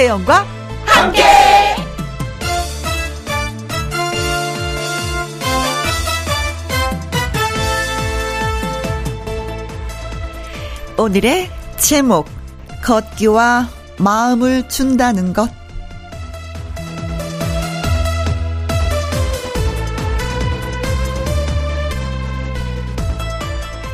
김혜영과 0.00 0.46
함께. 0.86 1.22
오늘의 10.96 11.50
제목 11.76 12.26
걷기와 12.82 13.68
마음을 13.98 14.68
준다는 14.70 15.34
것 15.34 15.50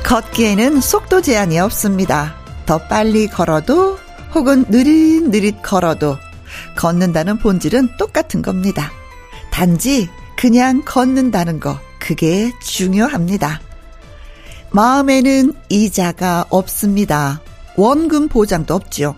걷기에는 0.04 0.80
속도 0.80 1.20
제한이 1.20 1.58
없습니다. 1.58 2.36
더 2.64 2.78
빨리 2.78 3.26
걸어도 3.26 4.05
혹은 4.36 4.66
느릿느릿 4.68 5.62
걸어도 5.62 6.18
걷는다는 6.76 7.38
본질은 7.38 7.96
똑같은 7.96 8.42
겁니다. 8.42 8.92
단지 9.50 10.10
그냥 10.36 10.82
걷는다는 10.84 11.58
거, 11.58 11.80
그게 11.98 12.52
중요합니다. 12.62 13.62
마음에는 14.72 15.54
이자가 15.70 16.44
없습니다. 16.50 17.40
원금 17.76 18.28
보장도 18.28 18.74
없지요. 18.74 19.16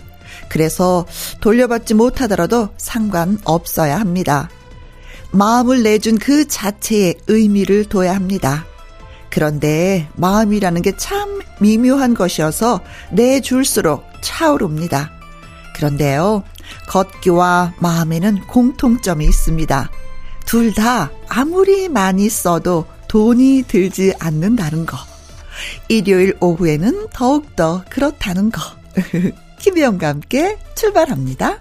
그래서 0.48 1.04
돌려받지 1.40 1.94
못하더라도 1.94 2.68
상관 2.76 3.40
없어야 3.44 3.98
합니다. 3.98 4.48
마음을 5.32 5.82
내준 5.82 6.18
그 6.20 6.46
자체의 6.46 7.16
의미를 7.26 7.86
둬야 7.86 8.14
합니다. 8.14 8.64
그런데 9.30 10.08
마음이라는 10.14 10.80
게 10.82 10.92
참 10.96 11.40
미묘한 11.58 12.14
것이어서 12.14 12.80
내줄수록 13.10 14.07
차오릅니다. 14.20 15.10
그런데요, 15.74 16.42
걷기와 16.88 17.74
마음에는 17.78 18.46
공통점이 18.46 19.24
있습니다. 19.24 19.90
둘 20.46 20.72
다 20.74 21.10
아무리 21.28 21.88
많이 21.88 22.28
써도 22.28 22.86
돈이 23.08 23.64
들지 23.68 24.14
않는다는 24.18 24.86
거. 24.86 24.96
일요일 25.88 26.36
오후에는 26.40 27.08
더욱더 27.12 27.84
그렇다는 27.90 28.50
거. 28.50 28.60
김혜영과 29.58 30.08
함께 30.08 30.58
출발합니다. 30.74 31.60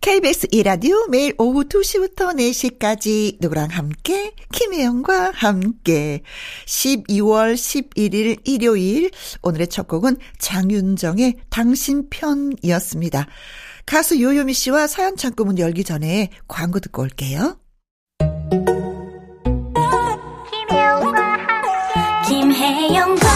KBS 0.00 0.48
이라디오 0.52 1.06
매일 1.08 1.34
오후 1.38 1.64
2시부터 1.64 2.34
4시까지 2.36 3.36
누구랑 3.40 3.68
함께 3.70 4.32
김혜영과 4.52 5.32
함께 5.34 6.22
12월 6.66 7.54
11일 7.54 8.38
일요일 8.44 9.10
오늘의 9.42 9.66
첫 9.68 9.88
곡은 9.88 10.16
장윤정의 10.38 11.34
당신 11.50 12.08
편이었습니다. 12.08 13.26
가수 13.86 14.20
요요미 14.20 14.54
씨와 14.54 14.86
사연 14.86 15.16
창구 15.16 15.44
문 15.44 15.58
열기 15.58 15.82
전에 15.82 16.30
광고 16.46 16.78
듣고 16.78 17.02
올게요. 17.02 17.58
김혜영과 20.50 21.22
함께 21.22 22.28
김혜영과 22.28 23.27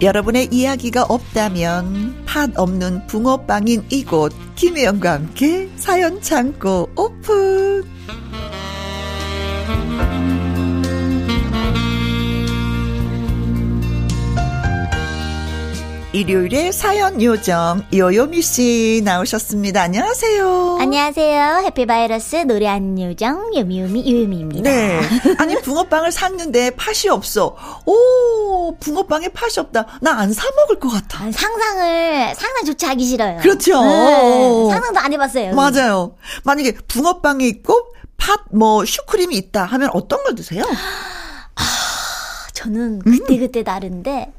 여러분의 0.00 0.48
이야기가 0.52 1.04
없다면 1.04 2.24
팥 2.24 2.52
없는 2.56 3.06
붕어빵인 3.08 3.86
이곳 3.90 4.32
김혜영과 4.54 5.12
함께 5.14 5.68
사연 5.76 6.20
창고 6.20 6.88
오픈 6.96 7.97
일요일에 16.18 16.72
사연 16.72 17.22
요정 17.22 17.84
요요미 17.94 18.42
씨 18.42 19.02
나오셨습니다. 19.04 19.82
안녕하세요. 19.82 20.78
안녕하세요. 20.80 21.62
해피바이러스 21.66 22.36
노래 22.38 22.66
안 22.66 23.00
요정 23.00 23.54
요미요미 23.56 24.12
요요미입니다. 24.12 24.68
네. 24.68 25.00
아니 25.38 25.54
붕어빵을 25.62 26.10
샀는데 26.10 26.70
팥이 26.70 27.08
없어. 27.10 27.54
오 27.86 28.76
붕어빵에 28.80 29.28
팥이 29.28 29.52
없다. 29.58 29.86
나 30.02 30.18
안 30.18 30.32
사 30.32 30.42
먹을 30.56 30.80
것 30.80 30.88
같아. 30.88 31.24
아, 31.24 31.30
상상을 31.30 32.34
상상조차 32.34 32.88
하기 32.90 33.06
싫어요. 33.06 33.38
그렇죠. 33.38 33.80
네, 33.80 34.70
상상도 34.72 34.98
안 34.98 35.12
해봤어요. 35.12 35.54
맞아요. 35.54 36.16
만약에 36.42 36.72
붕어빵이 36.88 37.46
있고 37.48 37.74
팥 38.16 38.40
뭐 38.50 38.84
슈크림이 38.84 39.36
있다 39.36 39.64
하면 39.66 39.90
어떤 39.92 40.24
걸 40.24 40.34
드세요? 40.34 40.64
아, 41.54 41.62
저는 42.54 42.98
그때 43.00 43.38
그때 43.38 43.62
다른데 43.62 44.32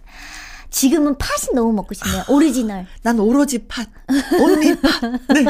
지금은 0.72 1.18
팥이 1.18 1.54
너무 1.56 1.74
먹고 1.74 1.94
싶네요. 1.94 2.24
오리지널. 2.28 2.86
난 3.02 3.20
오로지 3.20 3.68
팥. 3.68 3.88
only 4.40 4.80
팥. 4.80 5.02
네. 5.34 5.46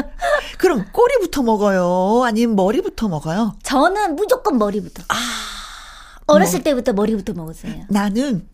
그럼 0.58 0.86
꼬리부터 0.92 1.42
먹어요? 1.42 2.22
아니면 2.24 2.56
머리부터 2.56 3.08
먹어요? 3.08 3.54
저는 3.62 4.16
무조건 4.16 4.58
머리부터. 4.58 5.02
아. 5.08 5.14
어렸을 6.26 6.58
뭐. 6.60 6.64
때부터 6.64 6.92
머리부터 6.92 7.32
먹었어요. 7.34 7.84
나는 7.88 8.48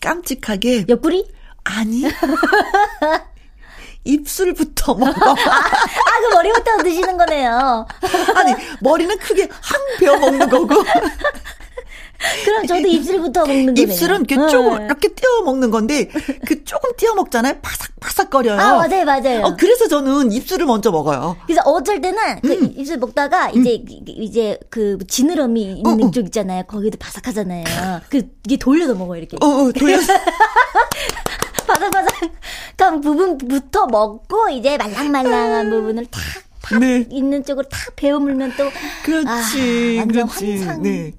깜찍하게. 0.00 0.86
옆구리? 0.88 1.26
아니. 1.64 2.02
입술부터 4.04 4.94
먹어. 4.94 5.10
아, 5.30 5.34
아, 5.34 6.20
그 6.20 6.34
머리부터 6.34 6.82
드시는 6.84 7.16
거네요. 7.16 7.86
아니, 8.36 8.54
머리는 8.80 9.18
크게 9.18 9.48
항 9.50 9.80
베어 9.98 10.16
먹는 10.18 10.48
거고. 10.48 10.74
그럼 12.44 12.66
저도 12.66 12.86
입술부터 12.86 13.46
먹는 13.46 13.74
거예요. 13.74 13.88
입술은 13.88 14.16
이렇게 14.16 14.36
네. 14.36 14.48
조금 14.48 14.84
이렇게 14.84 15.08
띄어 15.08 15.42
먹는 15.44 15.70
건데 15.70 16.08
그 16.46 16.64
조금 16.64 16.90
띄어 16.96 17.14
먹잖아요. 17.14 17.56
바삭바삭거려요. 17.62 18.60
아 18.60 18.74
맞아요, 18.74 19.04
맞아요. 19.04 19.42
어, 19.42 19.56
그래서 19.56 19.88
저는 19.88 20.32
입술을 20.32 20.66
먼저 20.66 20.90
먹어요. 20.90 21.36
그래서 21.46 21.62
어쩔 21.62 22.00
때는 22.00 22.40
그 22.40 22.52
음. 22.52 22.72
입술 22.76 22.98
먹다가 22.98 23.50
이제 23.50 23.82
음. 23.88 24.04
이제 24.06 24.58
그 24.70 24.98
지느러미 25.06 25.78
있는 25.78 26.04
어, 26.04 26.06
어. 26.06 26.10
쪽 26.10 26.26
있잖아요. 26.26 26.64
거기도 26.64 26.96
바삭하잖아요. 26.98 27.64
그 28.08 28.22
이게 28.44 28.56
돌려서 28.56 28.94
먹어요 28.94 29.18
이렇게. 29.18 29.36
어, 29.40 29.46
어 29.46 29.72
돌려서. 29.72 30.12
바삭바삭한 31.66 33.00
부분부터 33.02 33.86
먹고 33.86 34.48
이제 34.50 34.76
말랑말랑한 34.76 35.70
부분을 35.70 36.06
탁 36.06 36.22
네. 36.80 37.06
있는 37.10 37.44
쪽으로 37.44 37.68
탁 37.68 37.94
베어물면 37.96 38.52
또 38.56 38.70
그렇지, 39.04 39.98
아, 40.00 40.04
그렇지. 40.04 40.58
환상. 40.58 40.82
네. 40.82 41.12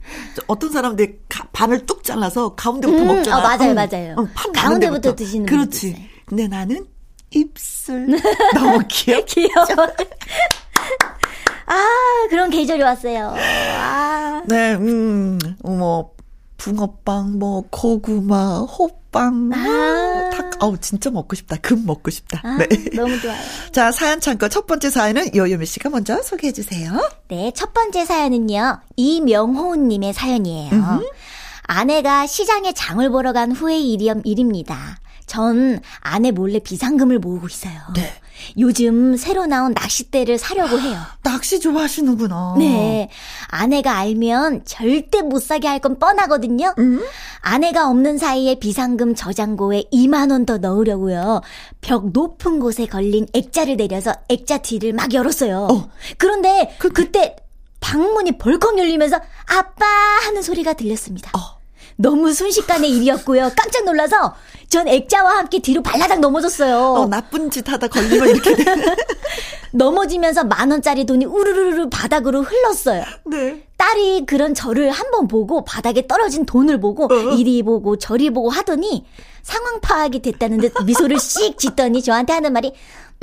어떤 0.47 0.71
사람들 0.71 1.19
반을 1.51 1.85
뚝 1.85 2.03
잘라서 2.03 2.55
가운데부터 2.55 3.01
음, 3.01 3.07
먹잖아. 3.07 3.37
어, 3.37 3.41
맞아요, 3.41 3.69
응. 3.71 3.75
맞아요. 3.75 4.15
응, 4.19 4.27
가운데부터 4.53 5.15
드시는 5.15 5.45
그렇지. 5.45 6.09
근데 6.25 6.47
나는 6.47 6.85
입술 7.31 8.07
너무 8.55 8.79
귀엽. 8.89 9.25
귀여워. 9.25 9.65
아, 11.67 12.27
그런 12.29 12.49
계절이 12.49 12.81
왔어요. 12.81 13.33
아. 13.37 14.41
네, 14.47 14.75
음, 14.75 15.37
뭐 15.63 16.11
붕어빵, 16.57 17.37
뭐 17.39 17.63
고구마, 17.69 18.59
호빵, 18.61 18.97
아. 19.19 20.29
탁, 20.33 20.51
아우 20.59 20.77
진짜 20.77 21.09
먹고 21.09 21.35
싶다. 21.35 21.57
금 21.57 21.85
먹고 21.85 22.11
싶다. 22.11 22.41
아, 22.43 22.57
네. 22.57 22.67
너무 22.95 23.19
좋아요. 23.19 23.37
자, 23.71 23.91
사연 23.91 24.19
창고 24.19 24.49
첫 24.49 24.67
번째 24.67 24.89
사연은 24.89 25.35
요요미 25.35 25.65
씨가 25.65 25.89
먼저 25.89 26.21
소개해 26.21 26.53
주세요. 26.53 26.91
네, 27.27 27.51
첫 27.55 27.73
번째 27.73 28.05
사연은요. 28.05 28.79
이명호 28.95 29.75
님의 29.75 30.13
사연이에요. 30.13 30.71
음흠. 30.71 31.09
아내가 31.63 32.27
시장에 32.27 32.73
장을 32.73 33.07
보러 33.09 33.33
간 33.33 33.51
후의 33.51 33.91
일임, 33.91 34.21
일입니다. 34.23 34.97
전 35.25 35.79
아내 35.99 36.31
몰래 36.31 36.59
비상금을 36.59 37.19
모으고 37.19 37.47
있어요. 37.47 37.73
네. 37.95 38.13
요즘 38.57 39.15
새로 39.17 39.45
나온 39.45 39.73
낚싯대를 39.73 40.37
사려고 40.37 40.79
해요. 40.79 40.99
낚시 41.23 41.59
좋아하시는구나. 41.59 42.55
네. 42.57 43.09
아내가 43.47 43.97
알면 43.97 44.65
절대 44.65 45.21
못 45.21 45.41
사게 45.41 45.67
할 45.67 45.79
건 45.79 45.99
뻔하거든요. 45.99 46.73
음? 46.79 47.01
아내가 47.41 47.89
없는 47.89 48.17
사이에 48.17 48.55
비상금 48.55 49.13
저장고에 49.15 49.85
2만원 49.93 50.45
더 50.45 50.57
넣으려고요. 50.57 51.41
벽 51.81 52.11
높은 52.11 52.59
곳에 52.59 52.85
걸린 52.87 53.27
액자를 53.33 53.77
내려서 53.77 54.13
액자 54.29 54.57
뒤를 54.57 54.93
막 54.93 55.13
열었어요. 55.13 55.67
어. 55.71 55.89
그런데 56.17 56.75
그, 56.79 56.89
그때 56.89 57.35
방문이 57.79 58.37
벌컥 58.39 58.77
열리면서 58.79 59.17
아빠 59.45 59.85
하는 60.25 60.41
소리가 60.41 60.73
들렸습니다. 60.73 61.31
어. 61.37 61.56
너무 61.97 62.31
순식간의 62.31 62.89
일이었고요. 62.91 63.51
깜짝 63.55 63.83
놀라서 63.83 64.35
전 64.69 64.87
액자와 64.87 65.37
함께 65.37 65.59
뒤로 65.59 65.81
발라당 65.81 66.21
넘어졌어요. 66.21 66.77
어, 66.77 67.05
나쁜 67.07 67.49
짓 67.49 67.67
하다 67.67 67.87
걸리면 67.87 68.29
이렇게 68.29 68.55
돼. 68.55 68.63
넘어지면서 69.73 70.43
만 70.45 70.71
원짜리 70.71 71.05
돈이 71.05 71.25
우르르르 71.25 71.89
바닥으로 71.89 72.43
흘렀어요. 72.43 73.03
네. 73.25 73.63
딸이 73.77 74.25
그런 74.25 74.53
저를 74.53 74.91
한번 74.91 75.27
보고 75.27 75.63
바닥에 75.63 76.07
떨어진 76.07 76.45
돈을 76.45 76.79
보고 76.79 77.05
어. 77.05 77.35
이리 77.35 77.63
보고 77.63 77.97
저리 77.97 78.29
보고 78.29 78.49
하더니 78.49 79.05
상황 79.43 79.79
파악이 79.81 80.21
됐다는 80.21 80.59
듯 80.59 80.73
미소를 80.85 81.19
씩 81.19 81.57
짓더니 81.57 82.01
저한테 82.01 82.33
하는 82.33 82.53
말이 82.53 82.73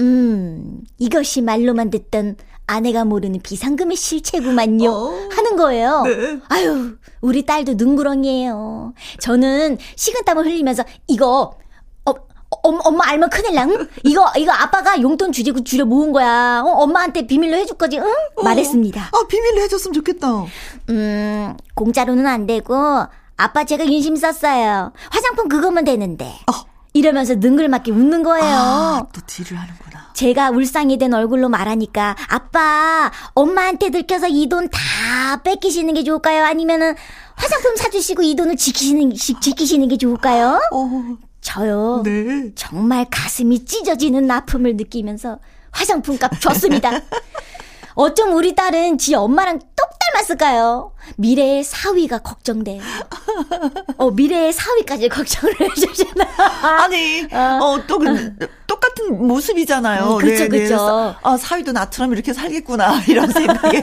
음 0.01 0.81
이것이 0.99 1.43
말로만 1.43 1.91
듣던 1.91 2.37
아내가 2.67 3.05
모르는 3.05 3.41
비상금의 3.43 3.97
실체구만요. 3.97 4.91
어. 4.91 5.29
하는 5.55 5.57
거예요. 5.57 6.03
네. 6.03 6.41
아유, 6.49 6.97
우리 7.21 7.47
딸도 7.47 7.75
눈구렁이에요. 7.75 8.95
저는 9.21 9.79
식은땀을 9.97 10.45
흘리면서 10.45 10.85
이거 11.07 11.57
어, 12.05 12.13
엄, 12.63 12.79
엄마 12.85 13.09
알면 13.09 13.31
큰일 13.31 13.55
나. 13.55 13.67
이거 14.05 14.31
이거 14.37 14.53
아빠가 14.53 15.01
용돈 15.01 15.33
주려고 15.33 15.63
주려 15.65 15.85
모은 15.85 16.13
거야. 16.13 16.63
어, 16.65 16.69
엄마한테 16.83 17.27
비밀로 17.27 17.57
해줄 17.57 17.77
거지, 17.79 17.99
응? 17.99 18.05
어. 18.37 18.43
말했습니다. 18.43 19.01
아 19.13 19.27
비밀로 19.29 19.63
해줬으면 19.63 19.95
좋겠다. 19.95 20.45
음, 20.91 21.57
공짜로는 21.75 22.27
안 22.27 22.47
되고 22.47 22.77
아빠 23.37 23.65
제가 23.65 23.87
윤심 23.87 24.17
썼어요. 24.17 24.93
화장품 25.11 25.49
그거면 25.49 25.85
되는데. 25.85 26.27
어. 26.27 26.74
이러면서 26.99 27.35
능글맞게 27.35 27.91
웃는 27.91 28.23
거예요. 28.23 28.47
아, 28.47 29.07
또 29.13 29.21
딜을 29.27 29.61
하는구나. 29.61 30.11
제가 30.15 30.51
울상이 30.51 30.97
된 30.97 31.13
얼굴로 31.13 31.49
말하니까 31.49 32.15
아빠 32.29 33.11
엄마한테 33.35 33.91
들켜서 33.91 34.29
이 34.29 34.49
돈 34.49 34.69
다 34.71 35.43
뺏기시는 35.43 35.93
게 35.95 36.05
좋을까요? 36.05 36.45
아니면은 36.45 36.95
화장품 37.35 37.75
사주시고 37.77 38.23
이 38.23 38.37
돈을 38.37 38.57
지키시는 38.57 39.13
지키시는 39.15 39.89
게 39.89 39.97
좋을까요? 39.99 40.61
어. 40.73 41.17
저요. 41.41 42.03
네. 42.05 42.53
정말 42.55 43.07
가슴이 43.11 43.65
찢어지는 43.65 44.31
아픔을 44.31 44.77
느끼면서 44.77 45.41
화장품 45.73 46.17
값 46.17 46.41
줬습니다. 46.41 46.91
어쩜 47.97 48.35
우리 48.35 48.55
딸은 48.55 48.99
지 48.99 49.15
엄마랑 49.17 49.59
똑 49.77 49.94
닮았을까요? 50.15 50.93
미래의 51.17 51.65
사위가 51.65 52.19
걱정돼요. 52.21 52.81
어, 53.99 54.11
미래의 54.11 54.53
사위까지 54.53 55.09
걱정을 55.09 55.55
해주시나. 55.61 56.25
아니, 56.83 57.27
어, 57.33 57.83
또, 57.87 57.99
그, 57.99 58.37
똑같은 58.67 59.27
모습이잖아요. 59.27 60.19
네, 60.23 60.49
그쵸. 60.49 60.49
네. 60.49 61.19
아, 61.23 61.37
사위도 61.37 61.73
나처럼 61.73 62.13
이렇게 62.13 62.33
살겠구나. 62.33 63.03
이런 63.09 63.31
생각에. 63.31 63.83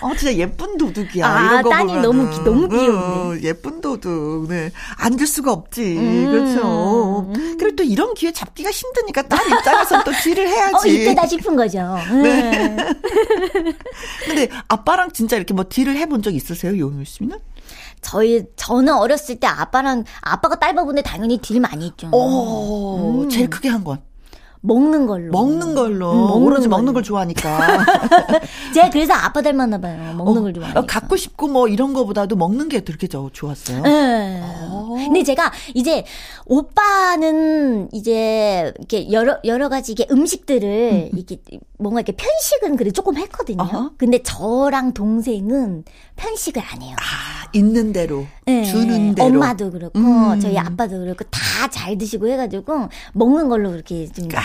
어, 0.00 0.14
진짜 0.16 0.34
예쁜 0.34 0.78
도둑이야. 0.78 1.26
아, 1.26 1.44
이런 1.46 1.62
거 1.62 1.70
딸이 1.70 1.86
보면은. 1.86 2.02
너무, 2.02 2.30
너무 2.44 2.68
귀여운데. 2.68 2.96
어, 2.96 3.38
예쁜 3.42 3.80
도둑. 3.80 4.48
네. 4.48 4.70
앉을 4.96 5.26
수가 5.26 5.52
없지. 5.52 5.96
음. 5.98 6.30
그렇죠. 6.30 7.32
그리고 7.58 7.76
또 7.76 7.82
이런 7.82 8.14
기회 8.14 8.32
잡기가 8.32 8.70
힘드니까 8.70 9.22
딸 9.22 9.38
입장에서 9.50 10.02
또 10.04 10.12
딜을 10.12 10.46
해야지. 10.48 10.88
어, 10.88 10.90
이때다 10.90 11.26
싶은 11.26 11.56
거죠. 11.56 11.98
네. 12.22 12.76
근데 14.24 14.48
아빠랑 14.68 15.12
진짜 15.12 15.36
이렇게 15.36 15.54
뭐 15.54 15.64
딜을 15.68 15.96
해본 15.96 16.22
적 16.22 16.34
있으세요, 16.34 16.78
요미 16.78 17.04
씨는? 17.04 17.38
저희 18.00 18.44
저는 18.56 18.94
어렸을 18.96 19.36
때 19.40 19.46
아빠랑 19.46 20.04
아빠가 20.20 20.58
딸 20.58 20.74
바보인데 20.74 21.02
당연히 21.02 21.38
딜 21.38 21.60
많이 21.60 21.86
했죠. 21.86 22.08
오, 22.12 23.22
음. 23.24 23.28
제일 23.28 23.48
크게 23.50 23.68
한 23.68 23.84
건. 23.84 24.00
먹는 24.62 25.06
걸로. 25.06 25.32
먹는 25.32 25.74
걸로. 25.74 26.12
음, 26.12 26.18
먹는 26.28 26.46
오로지 26.46 26.68
걸로. 26.68 26.76
먹는 26.76 26.92
걸 26.92 27.02
좋아하니까. 27.02 27.84
제가 28.74 28.90
그래서 28.90 29.14
아빠 29.14 29.40
닮았나 29.40 29.78
봐요. 29.78 30.12
먹는 30.18 30.38
어, 30.38 30.42
걸 30.42 30.52
좋아하니까. 30.52 30.84
갖고 30.86 31.16
싶고 31.16 31.48
뭐 31.48 31.66
이런 31.66 31.94
거보다도 31.94 32.36
먹는 32.36 32.68
게 32.68 32.80
그렇게 32.80 33.06
좋았어요. 33.08 33.82
네. 33.82 34.40
어. 34.42 34.96
근데 34.98 35.22
제가 35.22 35.50
이제 35.72 36.04
오빠는 36.44 37.88
이제 37.92 38.72
이렇게 38.78 39.10
여러 39.12 39.38
여러 39.44 39.70
가지 39.70 39.92
이게 39.92 40.06
음식들을 40.10 41.10
음. 41.12 41.18
이게 41.18 41.38
뭔가 41.78 42.00
이렇게 42.00 42.12
편식은 42.12 42.76
그래 42.76 42.90
조금 42.90 43.16
했거든요. 43.16 43.62
어허. 43.62 43.92
근데 43.96 44.22
저랑 44.22 44.92
동생은 44.92 45.84
편식을 46.16 46.62
안 46.62 46.82
해요. 46.82 46.96
아, 46.98 47.39
있는 47.52 47.92
대로 47.92 48.26
네. 48.46 48.64
주는 48.64 49.14
대로. 49.14 49.28
엄마도 49.28 49.70
그렇고 49.70 49.98
음. 49.98 50.40
저희 50.40 50.56
아빠도 50.58 50.98
그렇고 50.98 51.24
다 51.30 51.40
잘 51.70 51.96
드시고 51.98 52.26
해가지고 52.28 52.88
먹는 53.12 53.48
걸로 53.48 53.70
그렇게 53.70 54.06
좀. 54.10 54.28
아. 54.34 54.40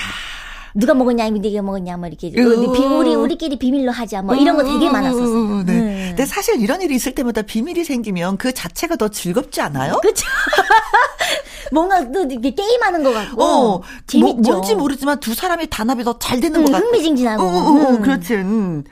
누가 0.77 0.93
먹었냐, 0.93 1.29
네가 1.29 1.61
먹었냐, 1.61 1.95
뭐 1.95 2.07
이렇게 2.09 2.33
우리 2.37 3.15
우리끼리 3.15 3.57
비밀로 3.57 3.93
하자, 3.93 4.21
뭐 4.21 4.35
이런 4.35 4.57
거 4.57 4.63
되게 4.65 4.89
많았었어요. 4.89 5.63
네. 5.63 5.73
네. 5.73 6.05
근데 6.09 6.25
사실 6.25 6.59
이런 6.59 6.81
일이 6.81 6.95
있을 6.95 7.15
때마다 7.15 7.41
비밀이 7.43 7.85
생기면 7.85 8.35
그 8.35 8.53
자체가 8.53 8.97
더 8.97 9.07
즐겁지 9.07 9.61
않아요? 9.61 9.97
그렇죠. 10.01 10.25
뭔가 11.71 12.11
또 12.11 12.23
이렇게 12.25 12.53
게임하는 12.53 13.03
것 13.03 13.13
같고 13.13 13.41
어, 13.43 13.61
뭐, 13.61 13.81
재밌죠. 14.07 14.33
뭐, 14.35 14.51
뭔지 14.51 14.75
모르지만 14.75 15.19
두 15.21 15.33
사람의 15.33 15.67
단합이 15.69 16.03
더 16.03 16.19
잘 16.19 16.39
되는 16.41 16.59
음, 16.59 16.65
것 16.65 16.71
같고 16.73 16.87
흥미진진하고. 16.87 17.43
어, 17.43 17.47
어, 17.47 17.51
어, 17.85 17.89
음. 17.91 18.01
그렇지. 18.01 18.33
음. 18.35 18.83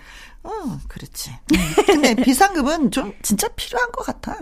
어, 0.43 0.79
그렇지. 0.87 1.31
근데 1.85 2.15
비상금은 2.15 2.91
좀 2.91 3.13
진짜 3.21 3.47
필요한 3.49 3.91
것 3.91 4.05
같아. 4.05 4.33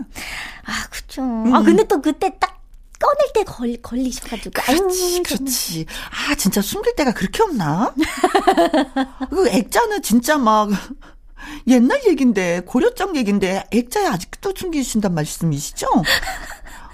아, 0.64 0.86
그쵸. 0.90 1.22
음. 1.22 1.54
아, 1.54 1.62
근데 1.62 1.84
또 1.84 2.00
그때 2.02 2.30
딱 2.40 2.60
꺼낼 2.98 3.32
때 3.34 3.44
걸, 3.44 3.76
걸리셔가지고. 3.82 4.50
그렇지, 4.50 5.14
아유, 5.16 5.22
그렇지. 5.24 5.86
아, 6.10 6.34
진짜 6.34 6.60
숨길 6.60 6.94
때가 6.96 7.12
그렇게 7.12 7.42
없나? 7.42 7.94
그 9.30 9.48
액자는 9.48 10.02
진짜 10.02 10.38
막, 10.38 10.70
옛날 11.66 12.00
얘긴데, 12.06 12.62
고려적 12.66 13.16
얘긴데, 13.16 13.64
액자에 13.72 14.06
아직도 14.06 14.54
숨기신단 14.56 15.14
말씀이시죠? 15.14 15.86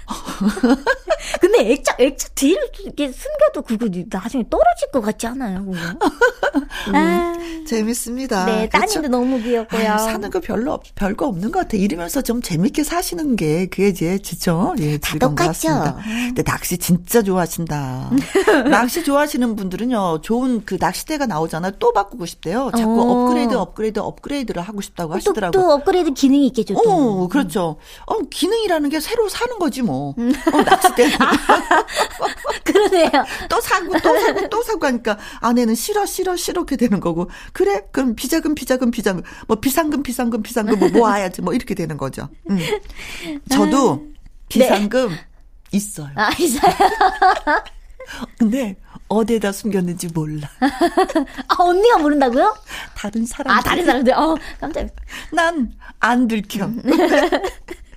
근데 1.39 1.71
액자, 1.71 1.95
액자 1.99 2.27
뒤를 2.35 2.69
이렇게 2.83 3.11
숨겨도 3.11 3.61
그거 3.63 3.87
나중에 4.09 4.43
떨어질 4.49 4.91
것 4.91 5.01
같지 5.01 5.27
않아요, 5.27 5.65
그거? 5.65 5.77
음, 6.89 6.95
아, 6.95 7.37
재밌습니다. 7.67 8.45
네, 8.45 8.69
따님도 8.69 8.93
그렇죠? 8.93 9.07
너무 9.09 9.41
귀엽고요. 9.41 9.79
아유, 9.79 9.99
사는 9.99 10.29
거 10.29 10.39
별로, 10.39 10.73
없, 10.73 10.83
별거 10.95 11.27
없는 11.27 11.51
것 11.51 11.59
같아. 11.59 11.77
이러면서 11.77 12.21
좀 12.21 12.41
재밌게 12.41 12.83
사시는 12.83 13.35
게, 13.35 13.67
그게 13.67 13.89
이제, 13.89 14.17
진짜, 14.19 14.73
예, 14.79 14.97
즐거운 14.97 15.35
것 15.35 15.45
같습니다. 15.47 15.97
근데 16.03 16.43
낚시 16.43 16.77
진짜 16.77 17.21
좋아하신다. 17.21 18.11
낚시 18.69 19.03
좋아하시는 19.03 19.55
분들은요, 19.55 20.21
좋은 20.21 20.63
그 20.65 20.77
낚시대가 20.79 21.25
나오잖아요. 21.25 21.73
또 21.79 21.93
바꾸고 21.93 22.25
싶대요. 22.25 22.71
자꾸 22.75 23.01
어. 23.01 23.23
업그레이드, 23.23 23.53
업그레이드, 23.53 23.99
업그레이드를 23.99 24.61
하고 24.61 24.81
싶다고 24.81 25.13
하시더라고요. 25.13 25.51
또, 25.51 25.59
또 25.59 25.73
업그레이드 25.73 26.13
기능이 26.13 26.47
있겠죠, 26.47 26.75
또. 26.83 26.89
어, 26.89 27.27
그렇죠. 27.27 27.77
어, 28.05 28.19
기능이라는 28.29 28.89
게 28.89 28.99
새로 28.99 29.29
사는 29.29 29.59
거지, 29.59 29.81
뭐. 29.81 29.98
음. 30.17 30.33
어, 30.53 30.61
낚싯대. 30.61 31.09
그러네요. 32.63 33.09
또 33.49 33.59
사고, 33.61 33.99
또 33.99 34.19
사고, 34.19 34.49
또 34.49 34.63
사고 34.63 34.87
하니까 34.87 35.17
아내는 35.41 35.75
싫어, 35.75 36.05
싫어, 36.05 36.35
싫어, 36.35 36.61
이렇게 36.61 36.75
되는 36.75 36.99
거고. 36.99 37.29
그래? 37.53 37.81
그럼 37.91 38.15
비자금, 38.15 38.55
비자금, 38.55 38.91
비자금. 38.91 39.23
뭐 39.47 39.59
비상금, 39.59 40.03
비상금, 40.03 40.43
비상금 40.43 40.79
뭐 40.79 40.89
모아야지. 40.89 41.41
뭐 41.41 41.53
이렇게 41.53 41.73
되는 41.75 41.97
거죠. 41.97 42.29
음. 42.49 42.59
저도 43.49 43.93
음. 43.93 44.13
비상금 44.49 45.09
네. 45.09 45.15
있어요. 45.71 46.09
아, 46.15 46.31
있어요? 46.39 46.73
근데 48.37 48.75
어디에다 49.07 49.51
숨겼는지 49.51 50.07
몰라. 50.13 50.49
아, 51.47 51.55
언니가 51.59 51.97
모른다고요? 51.97 52.55
다른 52.95 53.25
사람. 53.25 53.57
아, 53.57 53.61
다른 53.61 53.85
사람들. 53.85 54.13
어, 54.13 54.35
깜짝. 54.59 54.87
난안 55.31 56.27
들켜. 56.27 56.69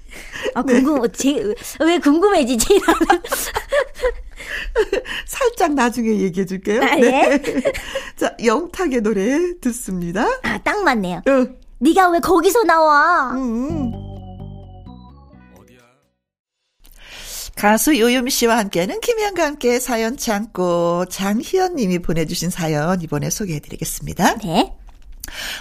아, 0.54 0.62
궁금, 0.62 1.02
네. 1.02 1.08
제, 1.12 1.54
왜 1.80 1.98
궁금해지지? 1.98 2.80
살짝 5.26 5.74
나중에 5.74 6.20
얘기해 6.20 6.46
줄게요. 6.46 6.82
아, 6.82 6.96
네. 6.96 7.40
자, 8.16 8.34
영탁의 8.44 9.00
노래 9.00 9.58
듣습니다. 9.60 10.26
아, 10.42 10.58
딱 10.58 10.82
맞네요. 10.82 11.18
어. 11.18 11.46
네가 11.78 12.10
왜 12.10 12.20
거기서 12.20 12.62
나와? 12.64 13.32
음. 13.32 13.92
가수 17.54 17.98
요요미 17.98 18.30
씨와 18.30 18.58
함께하는 18.58 19.00
김현과 19.00 19.44
함께 19.44 19.78
사연 19.78 20.16
창고 20.16 21.04
장희연 21.06 21.76
님이 21.76 22.00
보내주신 22.00 22.50
사연 22.50 23.00
이번에 23.02 23.30
소개해 23.30 23.60
드리겠습니다. 23.60 24.36
네. 24.38 24.74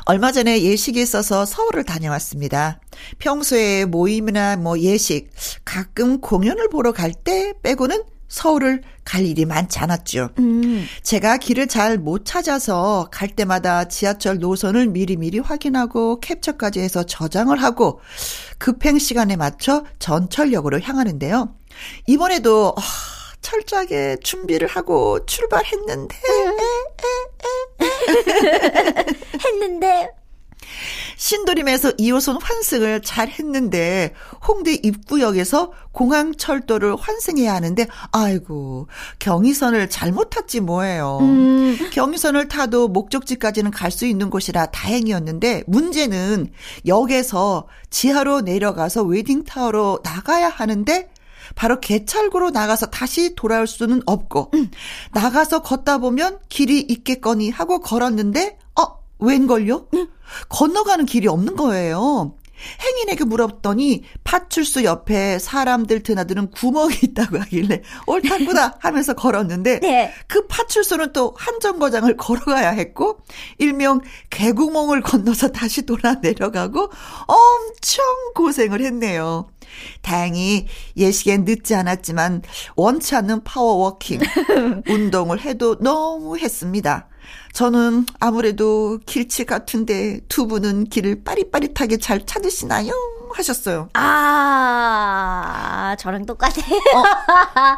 얼마 0.06 0.32
전에 0.32 0.62
예식이 0.64 1.02
있어서 1.02 1.46
서울을 1.46 1.84
다녀왔습니다. 1.84 2.80
평소에 3.20 3.86
모임이나 3.86 4.56
뭐 4.58 4.78
예식, 4.80 5.30
가끔 5.66 6.20
공연을 6.22 6.70
보러 6.70 6.92
갈 6.92 7.12
때 7.24 7.54
빼고는 7.62 8.04
서울을 8.28 8.82
갈 9.04 9.26
일이 9.26 9.44
많지 9.46 9.78
않았죠. 9.80 10.30
음. 10.40 10.88
제가 11.04 11.36
길을 11.38 11.68
잘 11.68 11.98
못 11.98 12.24
찾아서 12.26 13.10
갈 13.12 13.28
때마다 13.28 13.90
지하철 13.90 14.40
노선을 14.40 14.88
미리미리 14.88 15.40
확인하고 15.40 16.22
캡처까지 16.22 16.80
해서 16.80 17.04
저장을 17.04 17.62
하고 17.62 18.00
급행 18.58 18.98
시간에 19.00 19.36
맞춰 19.36 19.84
전철역으로 20.00 20.80
향하는데요. 20.80 21.54
이번에도 22.08 22.74
아, 22.78 22.82
철저하게 23.42 24.18
준비를 24.24 24.68
하고 24.70 25.26
출발했는데 25.26 26.16
했는데 26.16 26.72
신도림에서 31.52 31.92
2호선 31.92 32.40
환승을 32.42 33.02
잘 33.02 33.28
했는데 33.30 34.14
홍대 34.48 34.74
입구역에서 34.74 35.72
공항철도를 35.92 36.96
환승해야 36.96 37.54
하는데 37.54 37.88
아이고 38.12 38.88
경의선을 39.20 39.90
잘못 39.90 40.30
탔지 40.30 40.62
뭐예요. 40.62 41.20
음. 41.22 41.78
경의선을 41.92 42.48
타도 42.48 42.88
목적지까지는 42.88 43.72
갈 43.72 43.92
수 43.92 44.06
있는 44.06 44.30
곳이라 44.30 44.68
다행이었는데 44.68 45.64
문제는 45.68 46.50
역에서 46.88 47.68
지하로 47.90 48.40
내려가서 48.40 49.04
웨딩타워로 49.04 50.00
나가야 50.02 50.48
하는데 50.48 51.10
바로 51.56 51.82
개찰구로 51.82 52.52
나가서 52.52 52.86
다시 52.86 53.36
돌아올 53.36 53.68
수는 53.68 54.02
없고 54.06 54.52
음. 54.54 54.72
나가서 55.12 55.62
걷다 55.62 55.98
보면 55.98 56.40
길이 56.48 56.80
있겠거니 56.80 57.50
하고 57.50 57.82
걸었는데 57.82 58.58
어 58.80 59.01
웬걸요? 59.22 59.88
음. 59.94 60.08
건너가는 60.50 61.06
길이 61.06 61.28
없는 61.28 61.56
거예요. 61.56 62.36
행인에게 62.82 63.24
물었더니 63.26 64.04
파출소 64.24 64.84
옆에 64.84 65.40
사람들 65.40 66.04
드나드는 66.04 66.52
구멍이 66.52 66.96
있다고 67.04 67.40
하길래 67.40 67.82
옳다구다 68.08 68.78
하면서 68.80 69.14
걸었는데 69.14 69.80
네. 69.80 70.14
그 70.28 70.48
파출소는 70.48 71.14
또 71.14 71.34
한정거장을 71.38 72.16
걸어가야 72.18 72.70
했고 72.72 73.20
일명 73.58 74.02
개구멍을 74.30 75.02
건너서 75.02 75.50
다시 75.50 75.86
돌아 75.86 76.16
내려가고 76.22 76.92
엄청 77.26 78.06
고생을 78.36 78.82
했네요. 78.82 79.50
다행히 80.02 80.68
예식엔 80.98 81.46
늦지 81.46 81.76
않았지만 81.76 82.42
원치 82.76 83.16
않는 83.16 83.44
power 83.44 83.76
walking 83.76 84.20
운동을 84.88 85.40
해도 85.42 85.80
너무 85.80 86.38
했습니다. 86.38 87.08
저는 87.54 88.06
아무래도 88.20 89.00
길치 89.06 89.46
같은데 89.46 90.22
두 90.30 90.48
분은 90.48 90.86
길을 90.86 91.24
빠릿빠릿하게 91.24 91.98
잘 91.98 92.26
찾으시나요? 92.26 92.94
하셨어요. 93.34 93.90
아, 93.94 95.96
저랑 96.00 96.26
똑같아요. 96.26 96.66
어, 96.96 97.04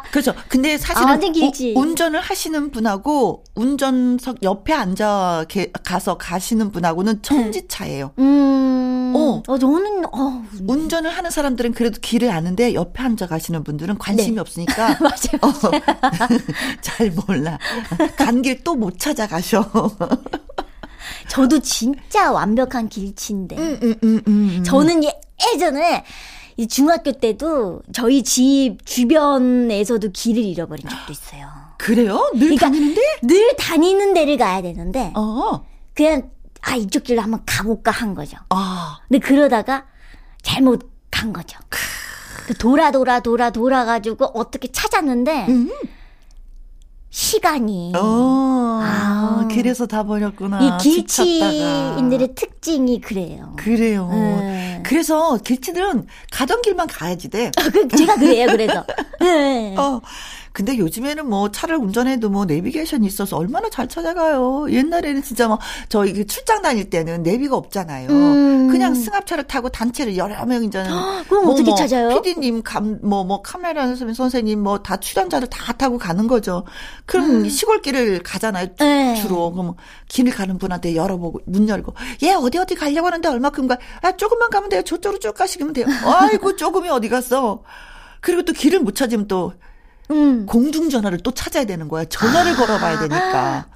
그렇죠. 0.10 0.34
근데 0.48 0.78
사실은 0.78 1.08
아, 1.08 1.16
우, 1.16 1.80
운전을 1.80 2.20
하시는 2.20 2.70
분하고 2.70 3.44
운전석 3.54 4.42
옆에 4.42 4.72
앉아 4.72 5.44
게, 5.48 5.70
가서 5.84 6.18
가시는 6.18 6.72
분하고는 6.72 7.22
천지 7.22 7.66
차예요. 7.68 8.12
음. 8.18 8.73
어. 9.14 9.42
어, 9.46 9.58
저는 9.58 10.04
어. 10.12 10.44
운전을 10.66 11.10
하는 11.10 11.30
사람들은 11.30 11.72
그래도 11.72 11.98
길을 12.00 12.30
아는데 12.30 12.74
옆에 12.74 13.02
앉아 13.02 13.26
가시는 13.26 13.64
분들은 13.64 13.98
관심이 13.98 14.34
네. 14.34 14.40
없으니까 14.40 14.98
맞아요. 15.00 15.40
어, 15.42 15.52
잘 16.80 17.10
몰라. 17.26 17.58
간 18.16 18.42
길 18.42 18.62
또 18.64 18.74
못 18.74 18.98
찾아가셔. 18.98 19.64
저도 21.28 21.60
진짜 21.60 22.32
완벽한 22.32 22.88
길치인데. 22.88 23.56
음, 23.56 23.78
음, 23.82 23.94
음, 24.02 24.22
음, 24.26 24.50
음. 24.58 24.64
저는 24.64 25.04
예, 25.04 25.12
예전에 25.54 26.04
중학교 26.68 27.12
때도 27.12 27.82
저희 27.92 28.22
집 28.22 28.78
주변에서도 28.84 30.10
길을 30.12 30.42
잃어버린 30.42 30.88
적도 30.88 31.12
있어요. 31.12 31.48
그래요? 31.78 32.30
늘 32.34 32.40
그러니까 32.56 32.66
다니는데? 32.66 33.00
늘 33.22 33.56
다니는 33.56 34.14
데를 34.14 34.36
가야 34.36 34.62
되는데. 34.62 35.12
어. 35.16 35.64
그냥 35.94 36.30
아 36.66 36.76
이쪽 36.76 37.04
길로 37.04 37.22
한번 37.22 37.42
가볼까 37.44 37.90
한 37.90 38.14
거죠. 38.14 38.38
아. 38.50 38.98
근데 39.08 39.18
그러다가 39.24 39.84
잘못 40.42 40.90
간 41.10 41.32
거죠. 41.32 41.58
그 41.68 42.54
돌아 42.54 42.90
돌아 42.90 43.20
돌아 43.20 43.50
돌아 43.50 43.84
가지고 43.84 44.26
어떻게 44.34 44.68
찾았는데. 44.70 45.46
음. 45.48 45.70
시간이. 47.10 47.92
어, 47.94 48.80
아, 48.82 49.46
길에서 49.48 49.86
다 49.86 50.02
버렸구나. 50.02 50.60
이 50.60 50.82
길치인들의 50.82 52.34
특징이 52.34 53.00
그래요. 53.00 53.54
그래요. 53.56 54.08
네. 54.10 54.82
그래서 54.84 55.36
길치들은 55.36 56.08
가던 56.32 56.62
길만 56.62 56.88
가야지 56.88 57.30
돼. 57.30 57.52
아, 57.56 57.70
그, 57.70 57.86
제가 57.86 58.16
그래요, 58.16 58.48
그래서. 58.48 58.84
네. 59.20 59.76
어, 59.76 60.00
근데 60.54 60.78
요즘에는 60.78 61.28
뭐 61.28 61.50
차를 61.50 61.74
운전해도 61.74 62.30
뭐 62.30 62.44
내비게이션이 62.44 63.04
있어서 63.08 63.36
얼마나 63.36 63.68
잘 63.68 63.88
찾아가요. 63.88 64.66
옛날에는 64.70 65.20
진짜 65.20 65.48
뭐 65.48 65.58
저희 65.88 66.12
그 66.12 66.24
출장 66.28 66.62
다닐 66.62 66.88
때는 66.88 67.24
내비가 67.24 67.56
없잖아요. 67.56 68.08
음. 68.08 68.68
그냥 68.70 68.94
승합차를 68.94 69.48
타고 69.48 69.68
단체를 69.68 70.16
여러 70.16 70.46
명 70.46 70.62
이제는 70.62 70.88
그럼 71.28 71.46
뭐, 71.46 71.54
어떻게 71.54 71.70
뭐 71.70 71.74
찾아요? 71.74 72.08
PD님 72.22 72.62
감 72.62 73.00
뭐뭐 73.02 73.24
뭐 73.24 73.42
카메라 73.42 73.84
선생님 73.96 74.62
뭐 74.62 74.78
다 74.84 74.96
출연자를 74.98 75.48
다 75.48 75.72
타고 75.72 75.98
가는 75.98 76.28
거죠. 76.28 76.64
그럼 77.04 77.30
음. 77.30 77.48
시골길을 77.48 78.22
가잖아요. 78.22 78.76
네. 78.78 79.16
주로 79.16 79.50
그럼 79.50 79.74
길을 80.06 80.32
가는 80.32 80.56
분한테 80.56 80.94
열어보고 80.94 81.40
문 81.46 81.68
열고 81.68 81.94
얘 82.22 82.32
어디 82.32 82.58
어디 82.58 82.76
가려고 82.76 83.08
하는데 83.08 83.28
얼마큼 83.28 83.66
가? 83.66 83.76
아 84.02 84.12
조금만 84.12 84.50
가면 84.50 84.68
돼요. 84.68 84.82
저쪽으로 84.82 85.18
쭉 85.18 85.34
가시면 85.34 85.72
돼요. 85.72 85.86
아이고 86.04 86.54
조금이 86.54 86.88
어디 86.90 87.08
갔어? 87.08 87.64
그리고 88.20 88.42
또 88.44 88.52
길을 88.52 88.78
못 88.78 88.94
찾으면 88.94 89.26
또 89.26 89.52
음. 90.10 90.46
공중전화를 90.46 91.18
또 91.18 91.30
찾아야 91.30 91.64
되는 91.64 91.88
거야. 91.88 92.04
전화를 92.04 92.52
아. 92.52 92.56
걸어봐야 92.56 92.98
되니까. 93.00 93.66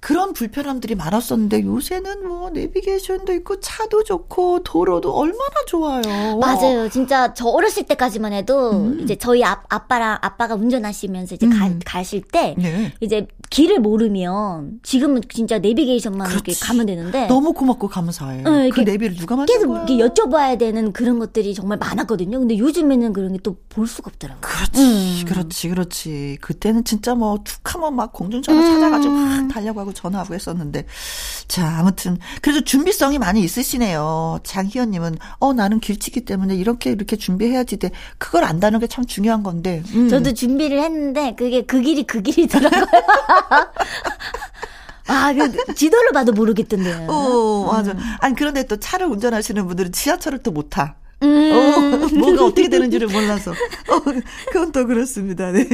그런 0.00 0.32
불편함들이 0.32 0.94
많았었는데 0.94 1.62
요새는 1.64 2.28
뭐 2.28 2.50
내비게이션도 2.50 3.32
있고 3.34 3.60
차도 3.60 4.04
좋고 4.04 4.62
도로도 4.62 5.12
얼마나 5.12 5.54
좋아요. 5.66 6.36
맞아요. 6.38 6.88
진짜 6.88 7.32
저 7.34 7.46
어렸을 7.48 7.84
때까지만 7.84 8.32
해도 8.32 8.70
음. 8.72 9.00
이제 9.00 9.16
저희 9.16 9.42
아, 9.44 9.62
아빠랑 9.68 10.18
아빠가 10.20 10.54
운전하시면서 10.54 11.34
이제 11.36 11.46
음. 11.46 11.50
가, 11.50 11.70
가실 11.84 12.22
때 12.22 12.54
네. 12.58 12.92
이제 13.00 13.26
길을 13.50 13.80
모르면 13.80 14.80
지금은 14.82 15.22
진짜 15.28 15.58
내비게이션만 15.58 16.28
그렇지. 16.28 16.50
이렇게 16.50 16.66
가면 16.66 16.86
되는데 16.86 17.26
너무 17.26 17.52
고맙고 17.52 17.88
감사해. 17.88 18.42
네, 18.42 18.68
그 18.70 18.80
내비를 18.80 19.16
누가 19.16 19.36
만든 19.36 19.54
계속 19.54 19.68
거야? 19.68 19.84
이렇게 19.88 19.96
여쭤봐야 20.04 20.58
되는 20.58 20.92
그런 20.92 21.18
것들이 21.18 21.54
정말 21.54 21.78
많았거든요. 21.78 22.38
근데 22.38 22.58
요즘에는 22.58 23.12
그런 23.12 23.32
게 23.32 23.38
또 23.42 23.56
볼 23.76 23.86
수가 23.86 24.10
없더라고요. 24.10 24.40
그렇지, 24.40 24.80
음. 24.80 25.24
그렇지, 25.28 25.68
그렇지. 25.68 26.38
그때는 26.40 26.82
진짜 26.84 27.14
뭐 27.14 27.38
툭하면 27.44 27.94
막 27.94 28.10
공중전화 28.14 28.58
음. 28.58 28.64
찾아가지고 28.74 29.12
막 29.14 29.48
달려가고 29.48 29.85
전화하고 29.92 30.34
했었는데 30.34 30.86
자 31.48 31.66
아무튼 31.78 32.18
그래도 32.42 32.62
준비성이 32.64 33.18
많이 33.18 33.40
있으시네요. 33.42 34.40
장희연님은 34.44 35.18
어 35.38 35.52
나는 35.52 35.80
길치기 35.80 36.24
때문에 36.24 36.56
이렇게 36.56 36.90
이렇게 36.90 37.16
준비해야지 37.16 37.76
돼. 37.76 37.90
그걸 38.18 38.44
안다는 38.44 38.80
게 38.80 38.86
참 38.86 39.04
중요한 39.04 39.42
건데. 39.42 39.82
음. 39.94 40.08
저도 40.08 40.32
준비를 40.32 40.80
했는데 40.82 41.34
그게 41.36 41.62
그 41.66 41.80
길이 41.80 42.04
그 42.04 42.22
길이더라고요. 42.22 42.86
아, 45.08 45.32
그 45.32 45.74
지도를 45.74 46.10
봐도 46.12 46.32
모르겠던데요. 46.32 47.06
어, 47.08 47.72
맞아. 47.72 47.92
음. 47.92 47.98
아니 48.20 48.34
그런데 48.34 48.66
또 48.66 48.76
차를 48.76 49.06
운전하시는 49.06 49.66
분들은 49.66 49.92
지하철을 49.92 50.42
또 50.42 50.50
못 50.50 50.70
타. 50.70 50.96
음. 51.22 51.52
어, 51.52 52.08
뭐가 52.18 52.44
어떻게 52.44 52.68
되는지를 52.68 53.08
몰라서. 53.08 53.52
어, 53.90 54.00
그건 54.52 54.72
또 54.72 54.86
그렇습니다. 54.86 55.50
네. 55.50 55.66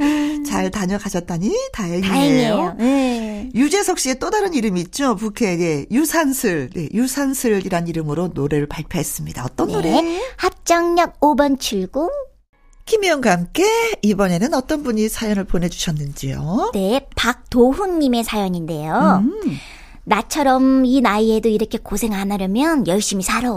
음. 0.00 0.44
잘 0.44 0.70
다녀가셨다니 0.70 1.54
다행이에요. 1.72 2.02
다행이에요. 2.02 2.76
네. 2.78 3.50
유재석 3.54 3.98
씨의 3.98 4.18
또 4.18 4.30
다른 4.30 4.52
이름이 4.54 4.80
있죠. 4.82 5.16
부캐. 5.16 5.56
네. 5.56 5.86
유산슬. 5.90 6.70
네. 6.74 6.88
유산슬이란 6.92 7.88
이름으로 7.88 8.30
노래를 8.34 8.66
발표했습니다. 8.66 9.44
어떤 9.44 9.68
네. 9.68 9.72
노래? 9.72 10.20
합정역 10.36 11.20
5번 11.20 11.58
출구. 11.58 12.10
김희영과 12.84 13.30
함께 13.30 13.64
이번에는 14.02 14.54
어떤 14.54 14.82
분이 14.82 15.08
사연을 15.08 15.44
보내주셨는지요? 15.44 16.72
네, 16.74 17.06
박도훈님의 17.14 18.24
사연인데요. 18.24 19.22
음. 19.24 19.58
나처럼 20.04 20.84
이 20.84 21.00
나이에도 21.00 21.48
이렇게 21.48 21.78
고생 21.78 22.12
안 22.12 22.32
하려면 22.32 22.86
열심히 22.88 23.22
살아. 23.22 23.48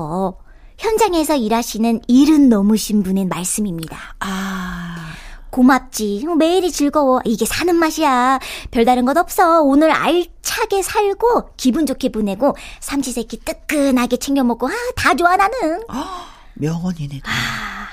현장에서 0.77 1.35
일하시는 1.35 2.01
일은 2.07 2.49
넘으신 2.49 3.03
분의 3.03 3.25
말씀입니다. 3.25 3.97
아. 4.19 5.13
고맙지. 5.49 6.25
매일이 6.37 6.69
즐거워. 6.69 7.21
이게 7.23 7.45
사는 7.45 7.73
맛이야. 7.73 8.39
별다른 8.71 9.05
것 9.05 9.15
없어. 9.15 9.61
오늘 9.61 9.89
알차게 9.89 10.81
살고 10.81 11.51
기분 11.55 11.85
좋게 11.85 12.09
보내고 12.09 12.57
삼시세끼 12.81 13.39
뜨끈하게 13.39 14.17
챙겨 14.17 14.43
먹고 14.43 14.67
아, 14.67 14.71
다 14.97 15.15
좋아 15.15 15.37
나는. 15.37 15.81
아, 15.87 16.25
명언이네. 16.55 17.21
아, 17.23 17.29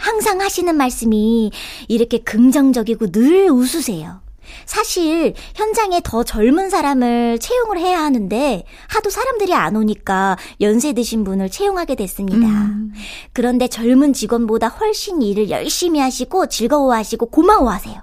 항상 0.01 0.41
하시는 0.41 0.75
말씀이 0.75 1.53
이렇게 1.87 2.19
긍정적이고 2.19 3.13
늘 3.13 3.49
웃으세요. 3.51 4.22
사실 4.67 5.35
현장에 5.55 6.01
더 6.03 6.23
젊은 6.25 6.71
사람을 6.71 7.39
채용을 7.39 7.79
해야 7.79 8.03
하는데 8.03 8.65
하도 8.89 9.11
사람들이 9.11 9.55
안 9.55 9.77
오니까 9.77 10.37
연세 10.61 10.93
드신 10.93 11.25
분을 11.25 11.51
채용하게 11.51 11.95
됐습니다. 11.95 12.47
음. 12.47 12.93
그런데 13.33 13.69
젊은 13.69 14.13
직원보다 14.13 14.69
훨씬 14.69 15.23
일을 15.23 15.51
열심히 15.51 16.01
하시고 16.01 16.47
즐거워하시고 16.47 17.27
고마워하세요. 17.27 18.03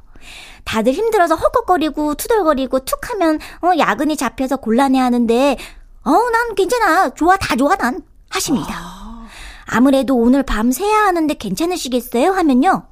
다들 0.65 0.93
힘들어서 0.93 1.35
헉헉거리고 1.35 2.15
투덜거리고 2.15 2.85
툭 2.85 3.09
하면 3.11 3.39
어 3.61 3.71
야근이 3.77 4.15
잡혀서 4.17 4.57
곤란해 4.57 4.99
하는데 4.99 5.57
어난 6.03 6.55
괜찮아. 6.55 7.09
좋아 7.09 7.37
다 7.37 7.55
좋아 7.55 7.75
난 7.75 8.01
하십니다. 8.29 8.73
아. 8.75 9.27
아무래도 9.65 10.15
오늘 10.15 10.43
밤 10.43 10.71
새야 10.71 11.05
하는데 11.05 11.33
괜찮으시겠어요? 11.33 12.31
하면요. 12.31 12.87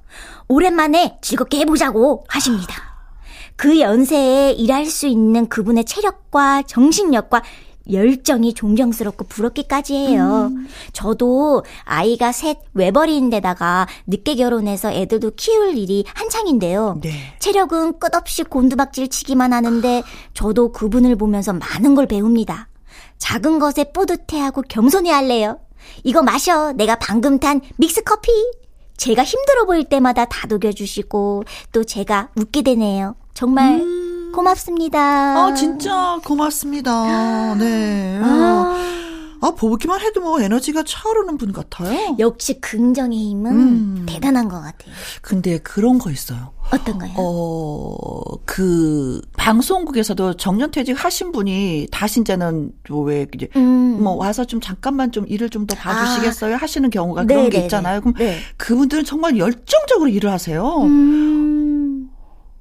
오랜만에 0.47 1.17
즐겁게 1.21 1.59
해보자고 1.59 2.25
하십니다. 2.27 2.86
그 3.57 3.79
연세에 3.79 4.51
일할 4.51 4.85
수 4.85 5.07
있는 5.07 5.49
그분의 5.49 5.83
체력과 5.85 6.63
정신력과 6.63 7.41
열정이 7.91 8.53
존경스럽고 8.53 9.25
부럽기까지 9.25 9.95
해요. 9.95 10.49
음. 10.51 10.67
저도 10.93 11.63
아이가 11.83 12.31
셋 12.31 12.57
외벌이인데다가 12.73 13.87
늦게 14.05 14.35
결혼해서 14.35 14.91
애들도 14.91 15.31
키울 15.35 15.77
일이 15.77 16.03
한창인데요. 16.13 16.99
네. 17.01 17.11
체력은 17.39 17.99
끝없이 17.99 18.43
곤두박질 18.43 19.07
치기만 19.07 19.53
하는데 19.53 20.03
저도 20.33 20.71
그분을 20.71 21.15
보면서 21.15 21.53
많은 21.53 21.95
걸 21.95 22.07
배웁니다. 22.07 22.67
작은 23.17 23.59
것에 23.59 23.91
뿌듯해하고 23.91 24.63
겸손해 24.63 25.09
할래요. 25.09 25.59
이거 26.03 26.21
마셔. 26.21 26.73
내가 26.73 26.99
방금 26.99 27.39
탄 27.39 27.61
믹스 27.77 28.03
커피. 28.03 28.31
제가 28.97 29.23
힘들어 29.23 29.65
보일 29.65 29.85
때마다 29.85 30.25
다독여 30.25 30.73
주시고 30.73 31.43
또 31.71 31.83
제가 31.83 32.29
웃게 32.35 32.63
되네요. 32.63 33.15
정말 33.37 33.79
음. 33.79 34.31
고맙습니다. 34.33 34.99
아, 34.99 35.53
진짜 35.53 36.19
고맙습니다. 36.25 37.53
네. 37.53 38.19
아. 38.23 38.75
아, 39.39 39.51
보기만 39.51 40.01
해도 40.01 40.21
뭐 40.21 40.41
에너지가 40.41 40.81
차오르는 40.83 41.37
분 41.37 41.53
같아요. 41.53 42.15
역시 42.17 42.59
긍정의 42.59 43.15
힘은 43.29 43.51
음. 43.51 44.05
대단한 44.09 44.49
것 44.49 44.55
같아요. 44.59 44.91
근데 45.21 45.59
그런 45.59 45.99
거 45.99 46.09
있어요. 46.09 46.51
어떤가요? 46.73 47.11
어, 47.15 48.23
그, 48.45 49.21
방송국에서도 49.37 50.33
정년퇴직 50.37 50.95
하신 51.05 51.31
분이 51.31 51.89
다시 51.91 52.21
이제는 52.21 52.71
왜, 52.89 53.27
이제, 53.35 53.47
음. 53.55 54.01
뭐 54.01 54.15
와서 54.15 54.45
좀 54.45 54.59
잠깐만 54.59 55.11
좀 55.11 55.25
일을 55.27 55.51
좀 55.51 55.67
더 55.67 55.75
봐주시겠어요? 55.75 56.55
아. 56.55 56.57
하시는 56.57 56.89
경우가 56.89 57.25
그런 57.25 57.43
네네네. 57.43 57.49
게 57.55 57.63
있잖아요. 57.65 58.01
그럼 58.01 58.15
네. 58.17 58.39
그분들은 58.57 59.05
정말 59.05 59.37
열정적으로 59.37 60.09
일을 60.09 60.31
하세요. 60.31 60.81
음. 60.81 62.09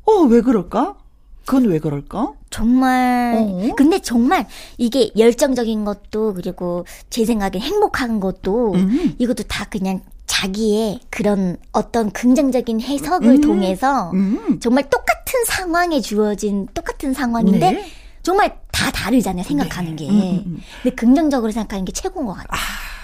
어, 0.07 0.13
왜 0.23 0.41
그럴까? 0.41 0.97
그건 1.45 1.65
왜 1.67 1.79
그럴까? 1.79 2.33
정말 2.51 3.37
어? 3.39 3.75
근데 3.77 4.01
정말 4.01 4.47
이게 4.79 5.13
열정적인 5.17 5.85
것도 5.85 6.35
그리고 6.35 6.85
제 7.09 7.25
생각에 7.25 7.59
행복한 7.61 8.19
것도 8.19 8.75
음. 8.75 9.15
이것도 9.19 9.45
다 9.45 9.65
그냥 9.71 10.01
자기의 10.27 11.01
그런 11.09 11.57
어떤 11.73 12.11
긍정적인 12.11 12.81
해석을 12.81 13.29
음. 13.29 13.41
통해서 13.41 14.11
음. 14.13 14.59
정말 14.61 14.91
똑같은 14.91 15.45
상황에 15.47 16.01
주어진 16.01 16.67
똑같은 16.75 17.15
상황인데 17.15 17.71
네. 17.71 17.85
정말 18.23 18.59
다 18.73 18.91
다르잖아요 18.91 19.45
생각하는 19.45 19.95
네. 19.95 20.05
게. 20.05 20.11
음, 20.11 20.21
음, 20.21 20.43
음. 20.47 20.61
근데 20.83 20.95
긍정적으로 20.97 21.53
생각하는 21.53 21.85
게 21.85 21.93
최고인 21.93 22.27
것 22.27 22.33
같아요. 22.33 22.49
아. 22.51 22.96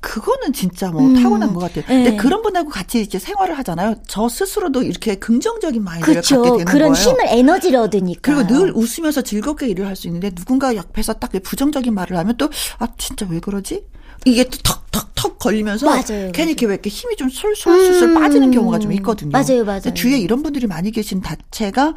그거는 0.00 0.52
진짜 0.52 0.90
뭐 0.90 1.02
음. 1.02 1.14
타고난 1.22 1.52
것 1.52 1.60
같아요. 1.60 1.84
네. 1.88 2.04
근데 2.04 2.16
그런 2.16 2.42
분하고 2.42 2.70
같이 2.70 3.00
이제 3.00 3.18
생활을 3.18 3.56
하잖아요. 3.58 3.96
저 4.06 4.28
스스로도 4.28 4.82
이렇게 4.82 5.16
긍정적인 5.16 5.82
마인드를 5.82 6.16
그쵸. 6.22 6.42
갖게 6.42 6.50
되는 6.58 6.64
그런 6.64 6.92
거예요. 6.92 7.08
힘을 7.08 7.26
에너지를 7.26 7.78
얻으니까. 7.80 8.20
그리고 8.22 8.46
늘 8.46 8.72
웃으면서 8.74 9.22
즐겁게 9.22 9.68
일을 9.68 9.86
할 9.86 9.96
수 9.96 10.06
있는데 10.08 10.30
누군가 10.30 10.76
옆에서 10.76 11.14
딱 11.14 11.30
부정적인 11.42 11.92
말을 11.94 12.16
하면 12.18 12.36
또 12.36 12.48
아 12.78 12.88
진짜 12.98 13.26
왜 13.30 13.40
그러지? 13.40 13.84
이게 14.24 14.44
또 14.44 14.58
턱턱턱 14.62 15.38
걸리면서 15.38 15.86
맞아요, 15.86 16.32
괜히 16.32 16.52
이렇게 16.52 16.66
왜 16.66 16.74
이렇게 16.74 16.90
힘이 16.90 17.16
좀 17.16 17.28
솔솔솔솔 17.30 18.08
음. 18.10 18.14
빠지는 18.14 18.50
경우가 18.50 18.78
좀 18.78 18.92
있거든요. 18.94 19.30
맞아요, 19.30 19.64
맞아요. 19.64 19.94
주위에 19.94 20.18
이런 20.18 20.42
분들이 20.42 20.66
많이 20.66 20.90
계신 20.90 21.22
자체가 21.22 21.94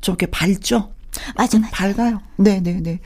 좀 0.00 0.14
이렇게 0.14 0.26
밝죠. 0.26 0.92
맞아, 1.36 1.58
맞아. 1.58 1.70
밝아요. 1.72 2.20
네, 2.36 2.60
네, 2.60 2.80
네. 2.80 3.00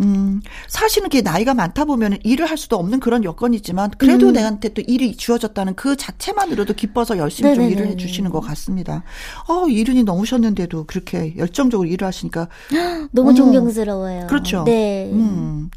음, 0.00 0.42
사실은 0.68 1.08
그 1.08 1.18
나이가 1.18 1.54
많다 1.54 1.84
보면 1.84 2.18
일을 2.22 2.48
할 2.50 2.58
수도 2.58 2.76
없는 2.76 3.00
그런 3.00 3.24
여건이지만 3.24 3.92
그래도 3.98 4.28
음. 4.28 4.32
내한테 4.34 4.70
또 4.70 4.82
일이 4.86 5.16
주어졌다는 5.16 5.74
그 5.74 5.96
자체만으로도 5.96 6.74
기뻐서 6.74 7.16
열심히 7.18 7.50
네네네. 7.50 7.68
좀 7.68 7.78
일을 7.78 7.92
해 7.92 7.96
주시는 7.96 8.30
것 8.30 8.40
같습니다. 8.40 9.04
어, 9.48 9.68
이른이 9.68 10.04
넘으셨는데도 10.04 10.84
그렇게 10.84 11.34
열정적으로 11.36 11.88
일을 11.88 12.06
하시니까 12.06 12.48
너무 13.12 13.30
어, 13.30 13.34
존경스러워요. 13.34 14.26
그렇죠. 14.26 14.64
네. 14.64 15.10
음. 15.12 15.70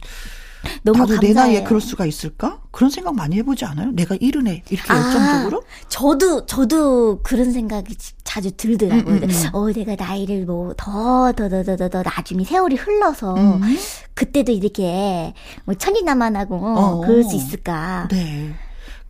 너무 0.84 0.98
나도 1.00 1.14
감사해요. 1.16 1.20
내 1.22 1.34
나이에 1.34 1.64
그럴 1.64 1.80
수가 1.82 2.06
있을까? 2.06 2.60
그런 2.72 2.90
생각 2.92 3.16
많이 3.16 3.38
해보지 3.38 3.66
않아요? 3.66 3.92
내가 3.92 4.16
이른애 4.20 4.62
이렇게 4.70 4.92
아, 4.92 4.98
열정적으로? 4.98 5.64
저도 5.88 6.46
저도 6.46 7.22
그런 7.24 7.52
생각이 7.52 7.96
자주 8.24 8.52
들더라고요. 8.56 9.16
음, 9.16 9.24
음, 9.24 9.30
음. 9.30 9.50
어, 9.54 9.72
내가 9.72 9.96
나이를 9.96 10.46
뭐 10.46 10.74
더 10.76 11.32
더 11.36 11.50
더 11.50 11.64
더 11.64 11.76
더 11.78 11.90
더 11.90 12.04
나중에 12.04 12.44
세월이 12.44 12.76
흘러서 12.76 13.36
음. 13.36 13.62
그때도 14.14 14.52
이렇게 14.52 15.34
뭐 15.66 15.76
천리나만하고 15.76 16.56
어, 16.56 17.00
그럴 17.02 17.24
수 17.24 17.36
있을까? 17.36 18.08
네. 18.12 18.54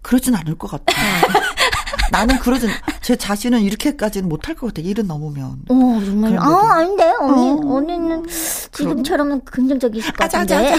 그러진 0.02 0.36
않을 0.36 0.56
것 0.58 0.70
같아. 0.72 0.94
나는 2.12 2.38
그러진 2.40 2.70
제 3.02 3.16
자신은 3.16 3.62
이렇게까지는 3.62 4.28
못할 4.28 4.56
것 4.56 4.68
같아. 4.68 4.82
일은 4.82 5.08
넘으면. 5.08 5.60
어 5.70 6.02
정말. 6.06 6.38
아 6.38 6.74
아닌데 6.78 7.14
언니 7.20 7.50
어. 7.50 7.60
언니는 7.76 8.26
지금처럼 8.72 9.42
긍정적이실 9.42 10.12
것 10.14 10.30
같은데. 10.30 10.76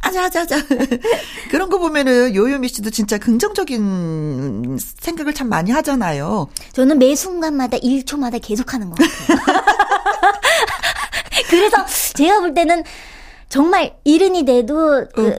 아자아자아자. 0.00 0.56
그런 1.50 1.68
거 1.70 1.78
보면은 1.78 2.34
요요미 2.34 2.68
씨도 2.68 2.90
진짜 2.90 3.18
긍정적인 3.18 4.78
생각을 4.78 5.32
참 5.34 5.48
많이 5.48 5.70
하잖아요. 5.70 6.48
저는 6.72 6.98
매 6.98 7.14
순간마다 7.14 7.78
1초마다 7.78 8.40
계속하는 8.42 8.90
것 8.90 8.98
같아요. 8.98 9.38
그래서 11.48 11.84
제가 12.14 12.40
볼 12.40 12.54
때는 12.54 12.82
정말 13.48 13.94
이른이 14.04 14.44
돼도 14.44 15.06
그 15.14 15.28
어. 15.28 15.38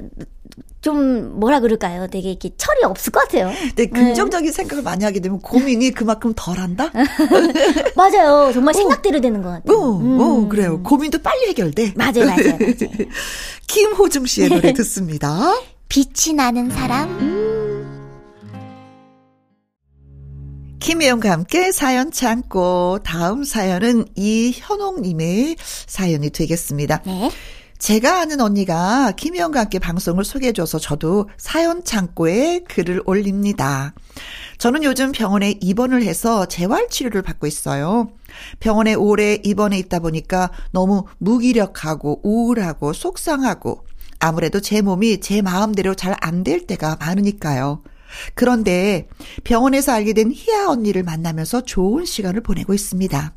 좀 0.83 1.39
뭐라 1.39 1.61
그럴까요? 1.61 2.07
되게 2.07 2.31
이렇게 2.31 2.51
철이 2.57 2.83
없을 2.83 3.13
것 3.13 3.21
같아요. 3.21 3.49
네, 3.77 3.85
긍정적인 3.85 4.47
네. 4.47 4.51
생각을 4.51 4.83
많이 4.83 5.05
하게 5.05 5.21
되면 5.21 5.39
고민이 5.39 5.91
그만큼 5.91 6.33
덜한다. 6.35 6.91
맞아요. 7.95 8.51
정말 8.53 8.73
생각대로 8.73 9.21
되는 9.21 9.41
것 9.41 9.49
같아요. 9.49 9.77
어, 9.77 9.97
음. 9.97 10.19
어, 10.19 10.47
그래요. 10.49 10.83
고민도 10.83 11.19
빨리 11.19 11.47
해결돼. 11.47 11.93
맞아요, 11.95 12.25
맞아요. 12.25 12.57
맞아요. 12.59 13.07
김호중 13.67 14.25
씨의 14.25 14.49
노래 14.49 14.73
듣습니다. 14.75 15.53
빛이 15.87 16.35
나는 16.35 16.69
사람. 16.69 17.09
음. 17.11 17.39
김혜영과 20.81 21.31
함께 21.31 21.71
사연 21.71 22.11
참고 22.11 22.99
다음 23.05 23.45
사연은 23.45 24.03
이현옥님의 24.17 25.55
사연이 25.87 26.29
되겠습니다. 26.29 27.03
네. 27.05 27.31
제가 27.83 28.21
아는 28.21 28.39
언니가 28.39 29.11
김희영과 29.11 29.59
함께 29.59 29.77
방송을 29.77 30.23
소개해줘서 30.23 30.79
저도 30.79 31.27
사연 31.35 31.83
창고에 31.83 32.61
글을 32.61 33.01
올립니다. 33.05 33.93
저는 34.57 34.85
요즘 34.85 35.11
병원에 35.11 35.57
입원을 35.59 36.01
해서 36.01 36.45
재활치료를 36.45 37.23
받고 37.23 37.45
있어요. 37.45 38.07
병원에 38.61 38.93
오래 38.93 39.37
입원해 39.43 39.77
있다 39.79 39.99
보니까 39.99 40.49
너무 40.71 41.07
무기력하고 41.17 42.21
우울하고 42.23 42.93
속상하고 42.93 43.85
아무래도 44.17 44.61
제 44.61 44.81
몸이 44.81 45.19
제 45.19 45.41
마음대로 45.41 45.93
잘 45.93 46.15
안 46.21 46.45
될 46.45 46.65
때가 46.65 46.95
많으니까요. 47.01 47.83
그런데 48.33 49.09
병원에서 49.43 49.91
알게 49.91 50.13
된 50.13 50.31
희아 50.31 50.69
언니를 50.69 51.03
만나면서 51.03 51.65
좋은 51.65 52.05
시간을 52.05 52.43
보내고 52.43 52.73
있습니다. 52.73 53.33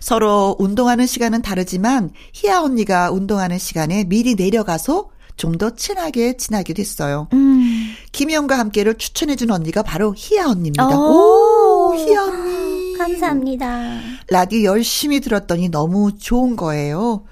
서로 0.00 0.56
운동하는 0.58 1.06
시간은 1.06 1.42
다르지만 1.42 2.10
희아 2.32 2.62
언니가 2.62 3.10
운동하는 3.10 3.58
시간에 3.58 4.04
미리 4.04 4.34
내려가서 4.34 5.10
좀 5.36 5.58
더 5.58 5.70
친하게 5.74 6.36
지나게 6.36 6.72
됐어요. 6.72 7.28
음. 7.32 7.94
김희영과 8.12 8.58
함께를 8.58 8.96
추천해준 8.96 9.50
언니가 9.50 9.82
바로 9.82 10.14
희아 10.16 10.48
언니입니다. 10.48 10.88
오, 10.88 11.90
오 11.90 11.94
희아 11.94 12.22
언니. 12.24 12.96
감사합니다. 12.96 14.00
라디오 14.28 14.64
열심히 14.64 15.20
들었더니 15.20 15.68
너무 15.68 16.16
좋은 16.16 16.56
거예요. 16.56 17.24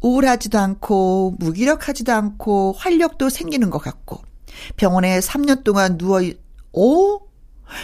우울하지도 0.00 0.58
않고 0.58 1.36
무기력하지도 1.38 2.12
않고 2.12 2.74
활력도 2.76 3.28
생기는 3.28 3.70
것 3.70 3.78
같고 3.78 4.20
병원에 4.76 5.20
3년 5.20 5.62
동안 5.64 5.96
누워 5.96 6.20
오 6.72 7.20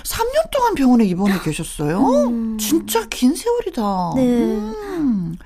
3년 0.04 0.50
동안 0.50 0.74
병원에 0.74 1.04
입원해 1.04 1.38
계셨어요? 1.42 2.00
음. 2.28 2.58
진짜 2.58 3.06
긴 3.08 3.34
세월이다. 3.34 4.12
네. 4.16 4.22
음. 4.22 5.36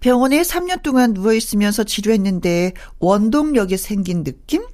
병원에 0.00 0.42
3년 0.42 0.82
동안 0.82 1.12
누워있으면서 1.12 1.84
치료했는데 1.84 2.74
원동력이 2.98 3.76
생긴 3.76 4.24
느낌? 4.24 4.64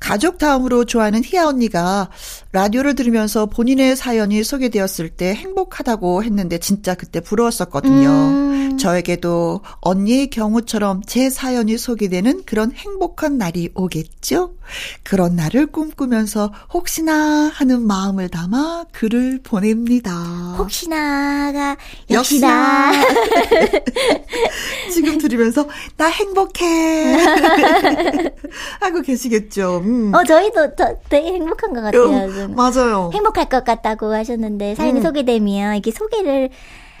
가족 0.00 0.38
다음으로 0.38 0.84
좋아하는 0.84 1.22
희아 1.24 1.48
언니가 1.48 2.08
라디오를 2.52 2.94
들으면서 2.94 3.46
본인의 3.46 3.94
사연이 3.94 4.42
소개되었을 4.42 5.10
때 5.10 5.34
행복하다고 5.34 6.24
했는데 6.24 6.58
진짜 6.58 6.94
그때 6.94 7.20
부러웠었거든요. 7.20 8.08
음. 8.08 8.78
저에게도 8.78 9.60
언니의 9.80 10.30
경우처럼 10.30 11.02
제 11.04 11.28
사연이 11.30 11.76
소개되는 11.76 12.44
그런 12.46 12.72
행복한 12.72 13.36
날이 13.36 13.70
오겠죠? 13.74 14.54
그런 15.02 15.36
날을 15.36 15.66
꿈꾸면서 15.66 16.52
혹시나 16.72 17.50
하는 17.52 17.86
마음을 17.86 18.28
담아 18.28 18.86
글을 18.92 19.40
보냅니다. 19.42 20.12
혹시나가 20.58 21.76
역시나. 22.10 22.92
지금 24.92 25.18
들으면서 25.18 25.68
나 25.96 26.06
행복해 26.06 27.16
하고 28.80 29.00
계시겠죠. 29.02 29.82
음. 29.84 30.14
어 30.14 30.22
저희도 30.24 30.74
되게 31.08 31.32
행복한 31.32 31.72
것 31.72 31.80
같아요. 31.82 32.37
맞아요. 32.46 33.10
행복할 33.12 33.48
것 33.48 33.64
같다고 33.64 34.12
하셨는데 34.14 34.74
사연이 34.74 35.00
음. 35.00 35.02
소개되면 35.02 35.74
이렇게 35.74 35.90
소개를 35.90 36.50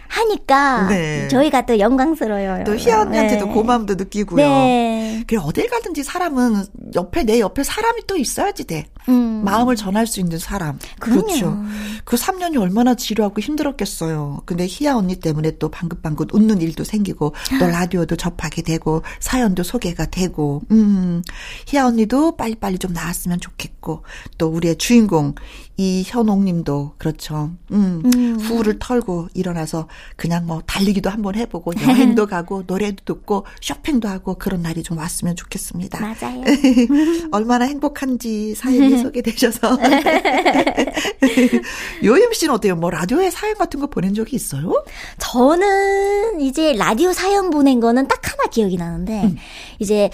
하니까 0.08 0.88
네. 0.88 1.28
저희가 1.28 1.66
또 1.66 1.78
영광스러워요. 1.78 2.64
또 2.64 2.74
희아 2.74 3.02
언니한테도 3.02 3.46
네. 3.46 3.52
고마움도 3.52 3.94
느끼고요. 3.94 4.36
네. 4.36 5.22
그래 5.26 5.38
어딜 5.42 5.68
가든지 5.68 6.02
사람은 6.02 6.64
옆에 6.94 7.24
내 7.24 7.40
옆에 7.40 7.62
사람이 7.62 8.02
또 8.06 8.16
있어야지 8.16 8.64
돼. 8.64 8.86
음. 9.08 9.44
마음을 9.44 9.76
전할 9.76 10.06
수 10.06 10.20
있는 10.20 10.38
사람. 10.38 10.78
그럼요. 11.00 11.22
그렇죠. 11.22 11.62
그 12.04 12.16
3년이 12.16 12.60
얼마나 12.60 12.94
지루하고 12.94 13.40
힘들었겠어요. 13.40 14.42
근데 14.44 14.66
희아 14.68 14.96
언니 14.96 15.16
때문에 15.16 15.58
또 15.58 15.68
방긋방긋 15.68 16.32
웃는 16.32 16.60
일도 16.60 16.84
생기고 16.84 17.34
또 17.58 17.66
라디오도 17.66 18.16
접하게 18.16 18.62
되고 18.62 19.02
사연도 19.20 19.62
소개가 19.62 20.06
되고 20.06 20.62
음. 20.70 21.22
희아 21.66 21.86
언니도 21.86 22.36
빨리빨리 22.36 22.78
좀 22.78 22.92
나았으면 22.92 23.40
좋겠고 23.40 24.02
또 24.36 24.48
우리의 24.48 24.76
주인공 24.76 25.34
이현옥 25.78 26.42
님도 26.42 26.94
그렇죠. 26.98 27.52
음, 27.70 28.02
음. 28.04 28.38
후를 28.40 28.80
털고 28.80 29.28
일어나서 29.32 29.86
그냥 30.16 30.44
뭐 30.44 30.60
달리기도 30.66 31.08
한번 31.08 31.36
해 31.36 31.46
보고 31.46 31.72
여행도 31.80 32.26
가고 32.26 32.64
노래도 32.66 33.04
듣고 33.04 33.46
쇼핑도 33.60 34.08
하고 34.08 34.34
그런 34.34 34.62
날이 34.62 34.82
좀 34.82 34.98
왔으면 34.98 35.36
좋겠습니다. 35.36 36.00
맞아요. 36.00 36.42
얼마나 37.30 37.66
행복한지 37.66 38.56
사연이 38.56 38.97
소개되셔서. 39.02 39.78
요임 42.04 42.32
씨는 42.32 42.54
어때요? 42.54 42.76
뭐 42.76 42.90
라디오에 42.90 43.30
사연 43.30 43.56
같은 43.56 43.80
거 43.80 43.86
보낸 43.86 44.14
적이 44.14 44.36
있어요? 44.36 44.84
저는 45.18 46.40
이제 46.40 46.74
라디오 46.74 47.12
사연 47.12 47.50
보낸 47.50 47.80
거는 47.80 48.08
딱 48.08 48.20
하나 48.30 48.44
기억이 48.50 48.76
나는데 48.76 49.22
음. 49.24 49.36
이제 49.78 50.10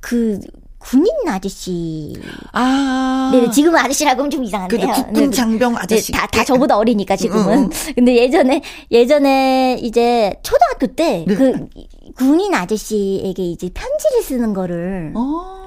그 0.00 0.40
군인 0.80 1.12
아저씨. 1.28 2.14
아. 2.52 3.30
네, 3.32 3.50
지금은 3.50 3.78
아저씨라고 3.78 4.20
하면 4.20 4.30
좀 4.30 4.42
이상한데요. 4.42 4.80
그 4.80 5.02
국군 5.04 5.30
장병 5.30 5.76
아저씨. 5.76 6.10
네, 6.10 6.18
다, 6.18 6.26
다 6.26 6.42
저보다 6.42 6.78
어리니까 6.78 7.16
지금은. 7.16 7.58
응, 7.58 7.62
응. 7.64 7.94
근데 7.94 8.16
예전에, 8.16 8.62
예전에 8.90 9.78
이제 9.82 10.34
초등학교 10.42 10.86
때그 10.88 11.42
네. 11.42 11.68
군인 12.16 12.54
아저씨에게 12.54 13.42
이제 13.42 13.68
편지를 13.72 14.22
쓰는 14.22 14.54
거를. 14.54 15.12
어. 15.14 15.60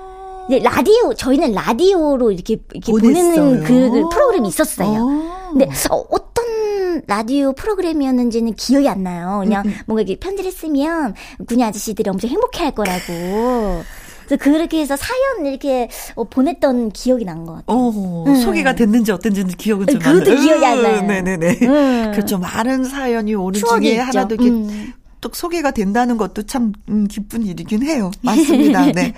이제 0.50 0.60
라디오, 0.60 1.14
저희는 1.14 1.54
라디오로 1.54 2.32
이렇게, 2.32 2.58
이렇게 2.74 2.92
보내는 2.92 3.64
그 3.64 3.90
프로그램이 4.12 4.48
있었어요. 4.48 4.88
어. 5.00 5.50
근데 5.52 5.66
어, 5.90 5.96
어떤 6.10 7.02
라디오 7.08 7.54
프로그램이었는지는 7.54 8.54
기억이 8.54 8.88
안 8.90 9.04
나요. 9.04 9.42
그냥 9.44 9.64
음, 9.66 9.70
음. 9.70 9.76
뭔가 9.86 10.02
이렇게 10.02 10.20
편지를 10.20 10.52
쓰면 10.52 11.16
군인 11.48 11.66
아저씨들이 11.66 12.10
엄청 12.10 12.30
행복해 12.30 12.64
할 12.64 12.72
거라고. 12.76 13.84
그래서 14.26 14.42
그렇게 14.42 14.80
해서 14.80 14.96
사연 14.96 15.46
이렇게 15.46 15.90
어, 16.16 16.24
보냈던 16.24 16.92
기억이 16.92 17.26
난 17.26 17.46
것 17.46 17.54
같아요. 17.56 17.78
어, 17.78 18.24
음. 18.28 18.36
소개가 18.42 18.74
됐는지 18.76 19.12
어땠는지 19.12 19.56
기억은 19.58 19.88
좀 19.88 20.00
그것도. 20.00 20.36
기억이 20.36 20.66
안 20.66 20.82
나요. 20.82 21.02
네네네. 21.02 21.58
음. 21.64 22.12
그렇죠. 22.14 22.38
많은 22.38 22.84
사연이 22.86 23.36
오는 23.36 23.60
중에 23.60 23.92
있죠. 23.92 24.02
하나도 24.02 24.36
이렇게 24.36 24.50
음. 24.50 24.94
또 25.24 25.30
소개가 25.34 25.72
된다는 25.72 26.18
것도 26.18 26.44
참 26.44 26.74
음, 26.90 27.08
기쁜 27.08 27.46
일이긴 27.46 27.82
해요. 27.84 28.12
맞습니다. 28.22 28.86
네. 28.92 29.14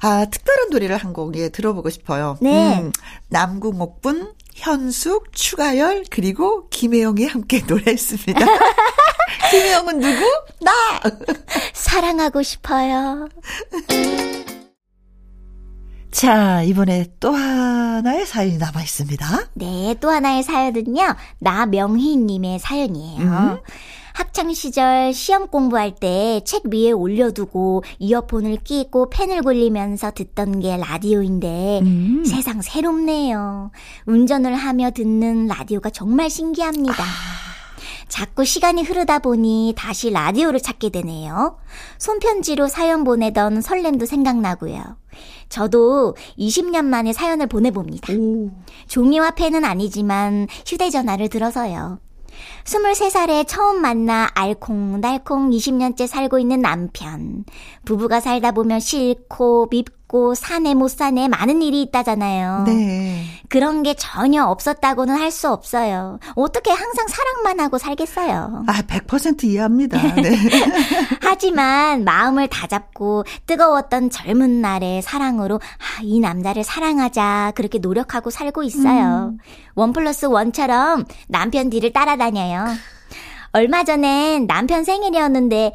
아, 0.00 0.24
특별한 0.24 0.70
노래를 0.70 0.96
한 0.96 1.12
곡 1.12 1.36
예, 1.36 1.50
들어보고 1.50 1.90
싶어요. 1.90 2.38
네. 2.40 2.78
음, 2.80 2.90
남궁옥분, 3.28 4.32
현숙, 4.54 5.32
추가열, 5.34 6.04
그리고 6.10 6.68
김혜영이 6.70 7.26
함께 7.26 7.62
노래했습니다. 7.68 8.40
김혜영은 9.50 9.98
누구? 10.00 10.24
나! 10.62 10.72
사랑하고 11.74 12.42
싶어요. 12.42 13.28
자, 16.10 16.62
이번에 16.62 17.06
또 17.20 17.32
하나의 17.34 18.24
사연이 18.26 18.56
남아 18.58 18.82
있습니다. 18.82 19.26
네, 19.54 19.94
또 20.00 20.08
하나의 20.10 20.42
사연은요, 20.42 21.14
나명희님의 21.40 22.58
사연이에요. 22.58 23.20
음. 23.22 23.58
학창 24.14 24.52
시절 24.52 25.12
시험 25.14 25.48
공부할 25.48 25.94
때 25.94 26.40
책 26.44 26.66
위에 26.66 26.90
올려두고 26.90 27.82
이어폰을 27.98 28.58
끼고 28.58 29.10
펜을 29.10 29.42
굴리면서 29.42 30.10
듣던 30.12 30.60
게 30.60 30.76
라디오인데 30.76 31.80
음. 31.82 32.24
세상 32.24 32.60
새롭네요. 32.62 33.70
운전을 34.06 34.54
하며 34.54 34.90
듣는 34.90 35.46
라디오가 35.46 35.90
정말 35.90 36.28
신기합니다. 36.30 37.02
아. 37.02 37.06
자꾸 38.08 38.44
시간이 38.44 38.82
흐르다 38.82 39.20
보니 39.20 39.72
다시 39.76 40.10
라디오를 40.10 40.60
찾게 40.60 40.90
되네요. 40.90 41.56
손편지로 41.98 42.68
사연 42.68 43.04
보내던 43.04 43.62
설렘도 43.62 44.04
생각나고요. 44.04 44.82
저도 45.48 46.14
20년 46.38 46.84
만에 46.84 47.14
사연을 47.14 47.46
보내봅니다. 47.46 48.12
오. 48.12 48.50
종이와 48.86 49.30
펜은 49.32 49.64
아니지만 49.64 50.46
휴대전화를 50.66 51.28
들어서요. 51.30 52.00
23살에 52.64 53.46
처음 53.46 53.80
만나 53.80 54.28
알콩달콩 54.34 55.50
20년째 55.50 56.06
살고 56.06 56.38
있는 56.38 56.60
남편. 56.60 57.44
부부가 57.84 58.20
살다 58.20 58.52
보면 58.52 58.80
싫고 58.80 59.68
밉고 59.70 60.01
없고 60.12 60.34
사내 60.34 60.74
못 60.74 60.88
사내 60.88 61.26
많은 61.26 61.62
일이 61.62 61.80
있다잖아요. 61.82 62.64
네. 62.66 63.24
그런 63.48 63.82
게 63.82 63.94
전혀 63.94 64.44
없었다고는 64.44 65.16
할 65.16 65.32
수 65.32 65.48
없어요. 65.50 66.18
어떻게 66.34 66.70
항상 66.70 67.06
사랑만 67.08 67.58
하고 67.58 67.78
살겠어요. 67.78 68.64
아, 68.66 68.82
100% 68.82 69.44
이해합니다. 69.44 69.98
네. 70.16 70.36
하지만 71.22 72.04
마음을 72.04 72.48
다잡고 72.48 73.24
뜨거웠던 73.46 74.10
젊은 74.10 74.60
날의 74.60 75.00
사랑으로 75.00 75.54
아, 75.56 76.02
이 76.02 76.20
남자를 76.20 76.64
사랑하자 76.64 77.52
그렇게 77.54 77.78
노력하고 77.78 78.28
살고 78.28 78.62
있어요. 78.62 79.32
음. 79.32 79.38
원 79.74 79.94
플러스 79.94 80.26
원처럼 80.26 81.06
남편 81.28 81.70
뒤를 81.70 81.94
따라다녀요. 81.94 82.66
얼마 83.52 83.84
전엔 83.84 84.46
남편 84.46 84.84
생일이었는데 84.84 85.72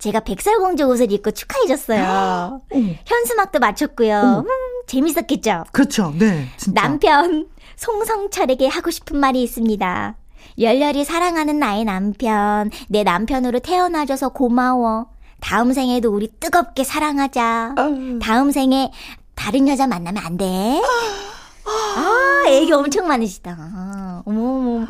제가 0.00 0.20
백설공주 0.20 0.84
옷을 0.84 1.12
입고 1.12 1.30
축하해줬어요. 1.30 2.62
현수막도 3.06 3.58
맞췄고요. 3.60 4.44
음, 4.44 4.82
재밌었겠죠? 4.86 5.64
그렇죠. 5.70 6.12
네. 6.18 6.48
진짜. 6.56 6.82
남편 6.82 7.46
송성철에게 7.76 8.66
하고 8.66 8.90
싶은 8.90 9.18
말이 9.18 9.42
있습니다. 9.42 10.16
열렬히 10.58 11.04
사랑하는 11.04 11.58
나의 11.58 11.84
남편, 11.84 12.70
내 12.88 13.04
남편으로 13.04 13.60
태어나줘서 13.60 14.30
고마워. 14.30 15.06
다음 15.40 15.72
생에도 15.72 16.10
우리 16.10 16.28
뜨겁게 16.40 16.82
사랑하자. 16.82 17.74
다음 18.20 18.50
생에 18.50 18.90
다른 19.34 19.68
여자 19.68 19.86
만나면 19.86 20.22
안 20.22 20.36
돼. 20.36 20.82
아, 21.64 22.44
애기 22.48 22.72
엄청 22.72 23.06
많으시다. 23.06 24.22
어머어머. 24.24 24.86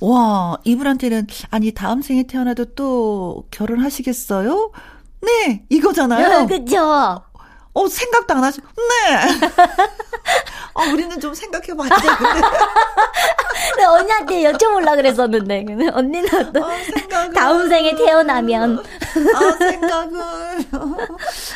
와, 0.00 0.58
이분한테는, 0.64 1.26
아니, 1.50 1.72
다음 1.72 2.02
생에 2.02 2.24
태어나도 2.24 2.74
또 2.74 3.44
결혼하시겠어요? 3.50 4.70
네, 5.22 5.64
이거잖아요. 5.68 6.46
네, 6.46 6.58
그죠? 6.58 7.22
어, 7.74 7.88
생각도 7.88 8.34
안 8.34 8.44
하시, 8.44 8.60
네. 8.60 9.28
어, 10.78 10.92
우리는 10.92 11.18
좀 11.20 11.34
생각해봐야 11.34 11.88
되는데. 11.88 12.48
네, 13.76 13.84
언니한테 13.84 14.42
여쭤보려 14.44 14.94
그랬었는데. 14.96 15.64
언니는 15.92 16.52
또 16.52 16.64
아, 16.64 17.30
다음 17.34 17.68
생에 17.68 17.94
태어나면. 17.96 18.78
아, 19.34 19.50
생각을. 19.58 20.64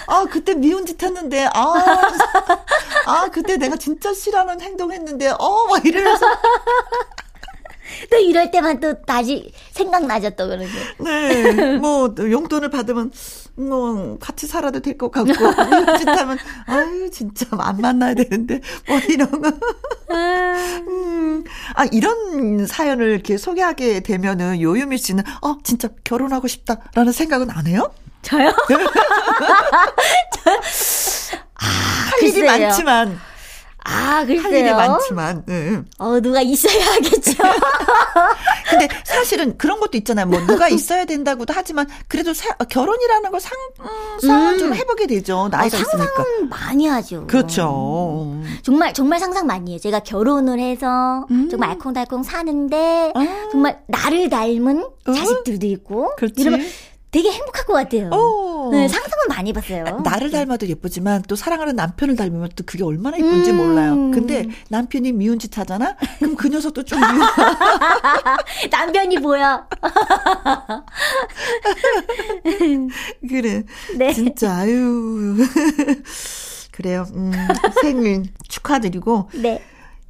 아, 0.08 0.24
그때 0.28 0.54
미운 0.54 0.84
짓 0.84 1.00
했는데, 1.02 1.48
아, 1.54 1.74
아, 3.06 3.28
그때 3.30 3.56
내가 3.56 3.76
진짜 3.76 4.12
싫어하는 4.12 4.60
행동 4.60 4.92
했는데, 4.92 5.28
어, 5.38 5.66
막 5.68 5.84
이러면서. 5.86 6.26
또 8.10 8.16
이럴 8.16 8.50
때만 8.50 8.80
또 8.80 9.00
다시 9.02 9.52
생각나죠, 9.72 10.30
또 10.30 10.48
그러게. 10.48 10.66
네. 10.98 11.76
뭐, 11.78 12.14
용돈을 12.18 12.70
받으면, 12.70 13.10
뭐, 13.56 14.18
같이 14.18 14.46
살아도 14.46 14.80
될 14.80 14.96
것 14.98 15.10
같고, 15.10 15.30
이런 15.32 15.98
짓 15.98 16.08
하면, 16.08 16.38
아유, 16.66 17.10
진짜 17.10 17.46
안 17.58 17.78
만나야 17.80 18.14
되는데, 18.14 18.60
뭐, 18.86 18.98
이런 19.08 19.30
거. 19.30 19.52
음, 20.10 21.44
아, 21.74 21.84
이런 21.92 22.66
사연을 22.66 23.08
이렇게 23.10 23.36
소개하게 23.36 24.00
되면은, 24.00 24.60
요유미 24.60 24.98
씨는, 24.98 25.24
어, 25.42 25.56
진짜 25.64 25.88
결혼하고 26.04 26.46
싶다라는 26.48 27.12
생각은 27.12 27.50
안 27.50 27.66
해요? 27.66 27.92
저요? 28.22 28.48
아, 31.54 31.66
할 32.10 32.22
일이 32.22 32.42
많지만. 32.44 33.18
아, 33.84 34.24
글쎄요. 34.24 34.42
할 34.42 34.52
일이 34.54 34.70
많지만, 34.72 35.42
네. 35.46 35.82
어, 35.98 36.20
누가 36.20 36.40
있어야 36.40 36.84
하겠죠. 36.94 37.32
근데 38.70 38.88
사실은 39.04 39.56
그런 39.58 39.80
것도 39.80 39.96
있잖아요. 39.98 40.26
뭐, 40.26 40.40
누가 40.46 40.68
있어야 40.68 41.04
된다고도 41.04 41.52
하지만, 41.54 41.88
그래도 42.08 42.32
사, 42.32 42.48
결혼이라는 42.56 43.30
걸 43.30 43.40
상, 43.40 43.52
음, 43.80 44.20
상은 44.20 44.54
음. 44.54 44.58
좀 44.58 44.74
해보게 44.74 45.06
되죠. 45.06 45.48
나이가 45.50 45.76
어, 45.76 45.80
상상 45.80 46.00
있으니까. 46.00 46.24
많이 46.56 46.86
하죠. 46.86 47.26
그렇죠. 47.26 48.40
정말, 48.62 48.94
정말 48.94 49.18
상상 49.18 49.46
많이 49.46 49.72
해요. 49.72 49.78
제가 49.80 50.00
결혼을 50.00 50.60
해서, 50.60 51.26
음. 51.30 51.48
정말 51.50 51.70
알콩달콩 51.70 52.22
사는데, 52.22 53.12
아. 53.14 53.48
정말 53.50 53.82
나를 53.88 54.28
닮은 54.30 54.84
어? 55.06 55.12
자식들도 55.12 55.66
있고, 55.66 56.14
그렇지. 56.16 56.40
이러면 56.40 56.60
되게 57.12 57.30
행복할 57.30 57.66
것 57.66 57.74
같아요. 57.74 58.08
오. 58.10 58.70
네, 58.72 58.88
상상은 58.88 59.24
많이 59.28 59.50
해봤어요. 59.50 60.00
나를 60.02 60.30
닮아도 60.30 60.66
예쁘지만 60.66 61.20
또 61.28 61.36
사랑하는 61.36 61.76
남편을 61.76 62.16
닮으면 62.16 62.48
또 62.56 62.64
그게 62.64 62.82
얼마나 62.84 63.18
예쁜지 63.18 63.50
음. 63.50 63.56
몰라요. 63.58 63.94
근데 64.14 64.46
남편이 64.70 65.12
미운 65.12 65.38
짓 65.38 65.58
하잖아? 65.58 65.94
그럼 66.18 66.36
그 66.36 66.48
녀석도 66.48 66.84
좀 66.84 66.98
미워. 66.98 67.12
남편이 68.72 69.18
뭐야? 69.18 69.68
그래. 73.28 73.62
네. 73.98 74.12
진짜, 74.14 74.56
아유. 74.56 75.36
그래요. 76.72 77.04
음, 77.14 77.30
생일 77.82 78.22
축하드리고. 78.48 79.28
네. 79.34 79.62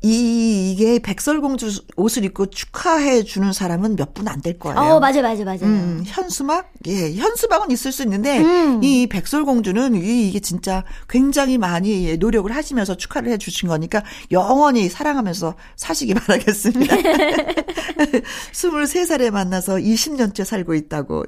이, 0.04 0.72
이게 0.72 0.98
백설공주 0.98 1.82
옷을 1.96 2.24
입고 2.24 2.46
축하해 2.46 3.22
주는 3.24 3.52
사람은 3.52 3.96
몇 3.96 4.14
분 4.14 4.26
안 4.28 4.40
될 4.42 4.58
거예요. 4.58 4.78
어, 4.78 5.00
맞아, 5.00 5.22
맞아, 5.22 5.44
맞아. 5.44 5.64
음, 5.64 6.02
현수막? 6.06 6.72
예, 6.88 7.14
현수막은 7.14 7.70
있을 7.70 7.92
수 7.92 8.02
있는데, 8.02 8.40
음. 8.40 8.82
이 8.82 9.06
백설공주는 9.06 9.94
이, 9.94 10.28
이게 10.28 10.40
진짜 10.40 10.84
굉장히 11.08 11.56
많이 11.58 12.16
노력을 12.16 12.50
하시면서 12.54 12.96
축하를 12.96 13.30
해 13.32 13.38
주신 13.38 13.68
거니까 13.68 14.02
영원히 14.30 14.88
사랑하면서 14.88 15.54
사시기 15.76 16.14
바라겠습니다. 16.18 16.96
23살에 18.52 19.30
만나서 19.30 19.76
20년째 19.76 20.44
살고 20.44 20.74
있다고. 20.74 21.24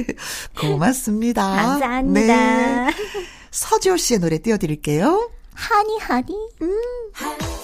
고맙습니다. 0.58 1.42
감사합니다. 1.56 2.86
네. 2.86 2.94
서지호 3.50 3.96
씨의 3.96 4.20
노래 4.20 4.38
띄워드릴게요. 4.38 5.30
하니, 5.54 5.98
하니. 6.00 6.32
음. 6.62 6.70
김 7.16 7.63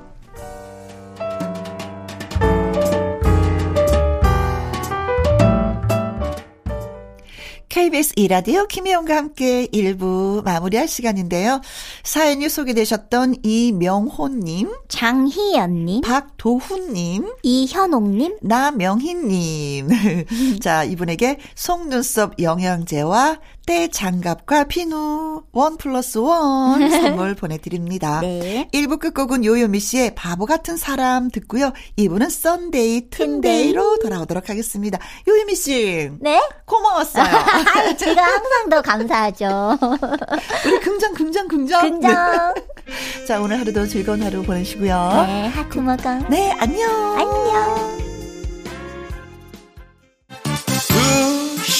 KBS 7.71 8.11
이라디오 8.17 8.67
김혜영과 8.67 9.15
함께 9.15 9.65
1부 9.67 10.43
마무리할 10.43 10.89
시간인데요. 10.89 11.61
사연이 12.03 12.49
소개되셨던 12.49 13.35
이명호님, 13.43 14.69
장희연님, 14.89 16.01
박도훈님, 16.01 17.31
이현옥님, 17.43 18.39
나명희님. 18.41 19.87
자, 20.59 20.83
이분에게 20.83 21.39
속눈썹 21.55 22.41
영양제와 22.41 23.39
때 23.71 23.87
장갑과 23.87 24.65
비누 24.65 25.43
one 25.53 25.77
plus 25.77 26.17
one 26.17 26.89
선물 26.91 27.35
보내드립니다. 27.35 28.19
네. 28.19 28.67
1부 28.73 28.99
끝곡은 28.99 29.45
요요미 29.45 29.79
씨의 29.79 30.13
바보 30.13 30.45
같은 30.45 30.75
사람 30.75 31.31
듣고요. 31.31 31.71
2부는 31.97 32.29
Sunday 32.29 33.09
튼데이로 33.09 33.99
돌아오도록 33.99 34.49
하겠습니다. 34.49 34.99
요요미 35.25 35.55
씨. 35.55 36.11
네? 36.19 36.41
고마웠어요. 36.65 37.23
제가 37.97 38.21
항상 38.21 38.69
더 38.69 38.81
감사하죠. 38.81 39.79
우리 40.67 40.79
긍정 40.81 41.13
긍정 41.13 41.47
긍정. 41.47 41.81
긍정. 41.81 42.53
자 43.25 43.39
오늘 43.39 43.57
하루도 43.57 43.87
즐거운 43.87 44.21
하루 44.21 44.43
보내시고요. 44.43 45.23
네 45.27 45.47
하트 45.47 45.79
먹어. 45.79 46.15
네 46.29 46.51
안녕. 46.59 46.89
안녕. 47.17 48.01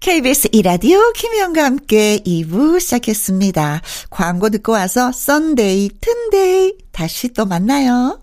KBS 0.00 0.48
이라디오 0.52 1.12
김혜영과 1.12 1.62
함께 1.62 2.20
2부 2.24 2.80
시작했습니다. 2.80 3.82
광고 4.08 4.48
듣고 4.48 4.72
와서 4.72 5.12
Sunday 5.12 5.90
튼데이 6.00 6.72
다시 6.90 7.28
또 7.34 7.44
만나요. 7.44 8.18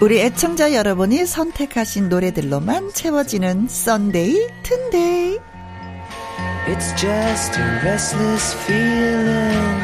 우리 0.00 0.20
애청자 0.20 0.74
여러분이 0.74 1.26
선택하신 1.26 2.08
노래들로만 2.08 2.92
채워지는 2.92 3.66
Sunday 3.68 4.46
튼데이 4.62 5.38
It's 6.82 7.00
just 7.00 7.60
a 7.60 7.80
restless 7.84 8.56
feeling 8.64 9.78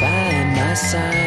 by 0.00 0.32
my 0.56 0.72
side. 0.72 1.20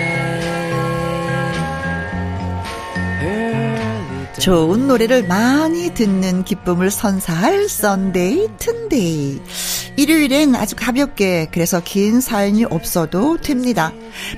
좋은 4.39 4.88
노래를 4.88 5.28
많이 5.28 5.93
듣는 5.93 6.43
기쁨을 6.46 6.89
선사할 6.89 7.69
Sunday 7.69 8.47
튼데이. 8.58 9.39
일요일엔 9.98 10.56
아주 10.56 10.76
가볍게 10.76 11.48
그래서 11.52 11.80
긴 11.80 12.19
사연이 12.19 12.65
없어도 12.65 13.38
됩니다. 13.38 13.93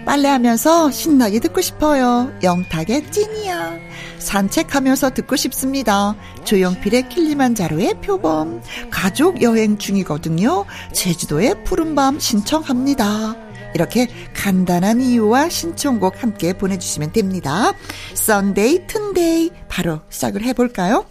빨래하면서 0.05 0.91
신나게 0.91 1.39
듣고 1.39 1.61
싶어요. 1.61 2.33
영탁의 2.43 3.09
찐이야. 3.11 3.84
산책하면서 4.25 5.11
듣고 5.11 5.35
싶습니다. 5.35 6.15
조용필의 6.43 7.09
킬리만자로의 7.09 8.01
표범. 8.01 8.61
가족 8.89 9.41
여행 9.41 9.77
중이거든요. 9.77 10.65
제주도의 10.93 11.63
푸른밤 11.63 12.19
신청합니다. 12.19 13.35
이렇게 13.75 14.07
간단한 14.33 15.01
이유와 15.01 15.49
신청곡 15.49 16.23
함께 16.23 16.53
보내주시면 16.53 17.11
됩니다. 17.11 17.73
Sunday 18.15 18.87
튼데이 18.87 19.51
바로 19.67 20.01
시작을 20.09 20.43
해볼까요? 20.43 21.05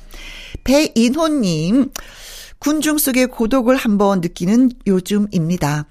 배인호님, 0.64 1.90
군중 2.58 2.98
속의 2.98 3.28
고독을 3.28 3.76
한번 3.76 4.20
느끼는 4.22 4.70
요즘입니다. 4.86 5.86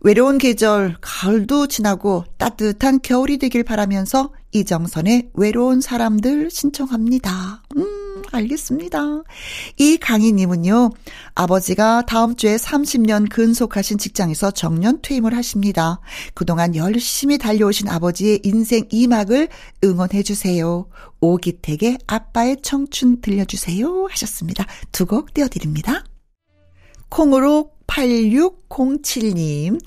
외로운 0.00 0.38
계절, 0.38 0.96
가을도 1.00 1.66
지나고 1.66 2.24
따뜻한 2.38 3.00
겨울이 3.02 3.38
되길 3.38 3.64
바라면서 3.64 4.30
이정선의 4.52 5.30
외로운 5.34 5.80
사람들 5.80 6.50
신청합니다. 6.50 7.62
음, 7.76 8.22
알겠습니다. 8.32 9.22
이 9.76 9.96
강희님은요, 9.98 10.90
아버지가 11.34 12.06
다음 12.06 12.34
주에 12.34 12.56
30년 12.56 13.28
근속하신 13.30 13.98
직장에서 13.98 14.50
정년 14.52 15.00
퇴임을 15.02 15.36
하십니다. 15.36 16.00
그동안 16.34 16.74
열심히 16.74 17.36
달려오신 17.38 17.88
아버지의 17.88 18.40
인생 18.42 18.88
2막을 18.88 19.48
응원해주세요. 19.84 20.88
오기택의 21.20 21.98
아빠의 22.06 22.58
청춘 22.62 23.20
들려주세요. 23.20 24.06
하셨습니다. 24.10 24.64
두 24.92 25.06
곡 25.06 25.34
띄워드립니다. 25.34 26.04
콩으로 27.08 27.70
8607님. 27.86 29.80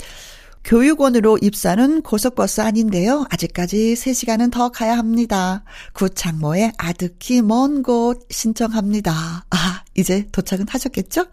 교육원으로 0.63 1.38
입사는 1.41 2.02
고속버스 2.02 2.62
아닌데요. 2.62 3.26
아직까지 3.30 3.95
3시간은 3.95 4.52
더 4.52 4.69
가야 4.69 4.97
합니다. 4.97 5.63
구창모의 5.93 6.74
아득히 6.78 7.41
먼 7.41 7.82
곳 7.84 8.28
신청합니다. 8.30 9.45
아, 9.50 9.84
이제 9.96 10.26
도착은 10.32 10.68
하셨겠죠? 10.70 11.26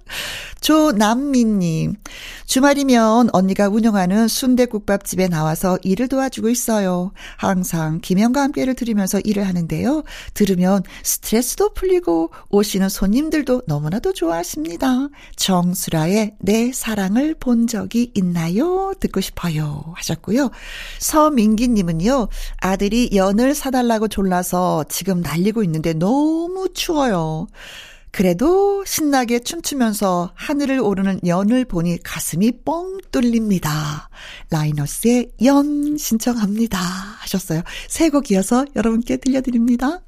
조남미님, 0.61 1.95
주말이면 2.47 3.31
언니가 3.33 3.69
운영하는 3.69 4.27
순대국밥집에 4.27 5.29
나와서 5.29 5.79
일을 5.83 6.09
도와주고 6.09 6.49
있어요. 6.49 7.13
항상 7.37 8.01
김영과 8.01 8.43
함께를 8.43 8.75
들으면서 8.75 9.21
일을 9.21 9.47
하는데요. 9.47 10.03
들으면 10.35 10.83
스트레스도 11.05 11.75
풀리고 11.75 12.31
오시는 12.51 12.89
손님들도 12.89 13.63
너무나도 13.67 14.13
좋아하십니다. 14.13 15.09
정수라의 15.37 16.35
내 16.41 16.73
사랑을 16.73 17.35
본 17.35 17.69
적이 17.69 18.11
있나요? 18.15 18.93
듣고 18.99 19.21
싶어요. 19.21 19.85
하셨고요. 19.95 20.51
서민기님은요, 20.99 22.29
아들이 22.57 23.11
연을 23.15 23.55
사달라고 23.55 24.09
졸라서 24.09 24.85
지금 24.89 25.21
날리고 25.21 25.63
있는데 25.63 25.93
너무 25.93 26.69
추워요. 26.75 27.47
그래도 28.11 28.85
신나게 28.85 29.41
춤추면서 29.41 30.33
하늘을 30.35 30.81
오르는 30.81 31.21
연을 31.27 31.65
보니 31.65 32.03
가슴이 32.03 32.63
뻥 32.65 32.99
뚫립니다. 33.13 34.09
라이너스의 34.51 35.33
연 35.45 35.97
신청합니다. 35.97 36.79
하셨어요. 36.79 37.63
세 37.89 38.09
곡 38.11 38.31
이어서 38.31 38.65
여러분께 38.75 39.19
들려드립니다. 39.19 40.01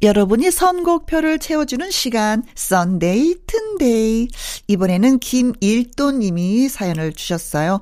여러분이 0.00 0.52
선곡표를 0.52 1.40
채워주는 1.40 1.90
시간, 1.90 2.44
Sunday 2.54 3.34
튼데이. 3.46 4.28
이번에는 4.68 5.18
김일도님이 5.18 6.68
사연을 6.68 7.12
주셨어요. 7.12 7.80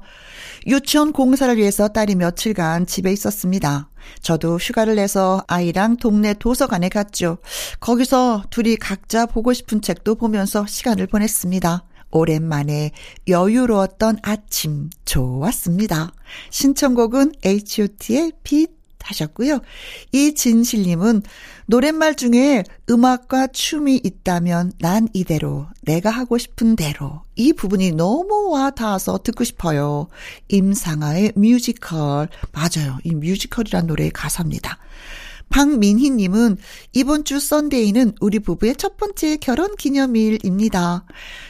유치원 0.66 1.12
공사를 1.12 1.54
위해서 1.58 1.88
딸이 1.88 2.14
며칠간 2.14 2.86
집에 2.86 3.12
있었습니다. 3.12 3.90
저도 4.20 4.56
휴가를 4.56 4.96
내서 4.96 5.42
아이랑 5.46 5.96
동네 5.96 6.34
도서관에 6.34 6.88
갔죠. 6.88 7.38
거기서 7.80 8.44
둘이 8.50 8.76
각자 8.76 9.26
보고 9.26 9.52
싶은 9.52 9.80
책도 9.80 10.16
보면서 10.16 10.66
시간을 10.66 11.06
보냈습니다. 11.06 11.84
오랜만에 12.10 12.92
여유로웠던 13.28 14.18
아침 14.22 14.90
좋았습니다. 15.04 16.12
신청곡은 16.50 17.32
H.O.T의 17.44 18.32
빛 18.42 18.75
하셨고요. 19.02 19.60
이진실님은 20.12 21.22
노랫말 21.66 22.16
중에 22.16 22.64
음악과 22.90 23.48
춤이 23.48 24.00
있다면 24.02 24.72
난 24.78 25.08
이대로 25.12 25.66
내가 25.82 26.10
하고 26.10 26.38
싶은 26.38 26.76
대로 26.76 27.22
이 27.34 27.52
부분이 27.52 27.92
너무 27.92 28.50
와 28.50 28.70
닿아서 28.70 29.18
듣고 29.18 29.44
싶어요. 29.44 30.08
임상아의 30.48 31.32
뮤지컬 31.36 32.28
맞아요. 32.52 32.98
이 33.04 33.14
뮤지컬이란 33.14 33.86
노래의 33.86 34.10
가사입니다. 34.10 34.78
박민희 35.48 36.10
님은 36.10 36.58
이번 36.92 37.24
주 37.24 37.40
Sunday는 37.40 38.14
우리 38.20 38.38
부부의 38.40 38.76
첫 38.76 38.96
번째 38.96 39.36
결혼 39.36 39.74
기념일입니다. 39.76 41.04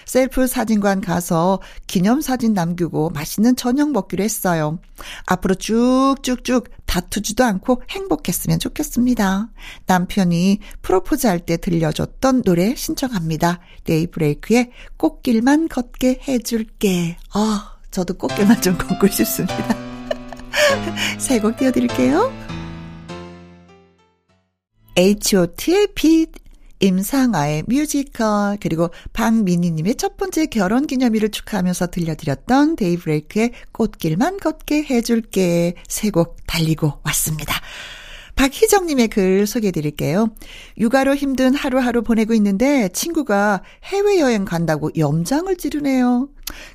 셀프 0.04 0.46
사진관 0.46 1.00
가서 1.00 1.60
기념 1.86 2.20
사진 2.20 2.52
남기고 2.52 3.10
맛있는 3.10 3.56
저녁 3.56 3.90
먹기로 3.92 4.22
했어요. 4.22 4.78
앞으로 5.26 5.54
쭉쭉쭉 5.56 6.68
다투지도 6.86 7.44
않고 7.44 7.82
행복했으면 7.90 8.58
좋겠습니다. 8.58 9.48
남편이 9.86 10.60
프로포즈 10.82 11.26
할 11.26 11.40
때 11.46 11.56
들려줬던 11.56 12.42
노래 12.42 12.74
신청합니다. 12.74 13.60
데이브레이크의 13.84 14.72
꽃길만 14.96 15.68
걷게 15.68 16.20
해줄게. 16.26 17.16
아, 17.32 17.76
저도 17.90 18.14
꽃길만 18.14 18.60
좀 18.62 18.76
걷고 18.76 19.06
싶습니다. 19.08 19.76
세 21.18 21.33
곡 21.33 21.56
띄워드릴게요. 21.56 22.45
H.O.T의 24.98 25.88
빛, 25.94 26.30
임상아의 26.80 27.64
뮤지컬, 27.66 28.56
그리고 28.60 28.90
박민희님의 29.12 29.96
첫 29.96 30.16
번째 30.16 30.46
결혼 30.46 30.86
기념일을 30.86 31.30
축하하면서 31.30 31.88
들려드렸던 31.88 32.76
데이브레이크의 32.76 33.52
꽃길만 33.72 34.38
걷게 34.38 34.84
해줄게 34.84 35.74
세 35.88 36.10
곡 36.10 36.36
달리고 36.46 37.00
왔습니다. 37.04 37.54
박희정님의 38.36 39.08
글 39.08 39.46
소개해 39.46 39.72
드릴게요. 39.72 40.28
육아로 40.78 41.16
힘든 41.16 41.54
하루하루 41.54 42.02
보내고 42.02 42.34
있는데 42.34 42.88
친구가 42.90 43.62
해외여행 43.84 44.44
간다고 44.44 44.90
염장을 44.96 45.56
지르네요. 45.56 46.28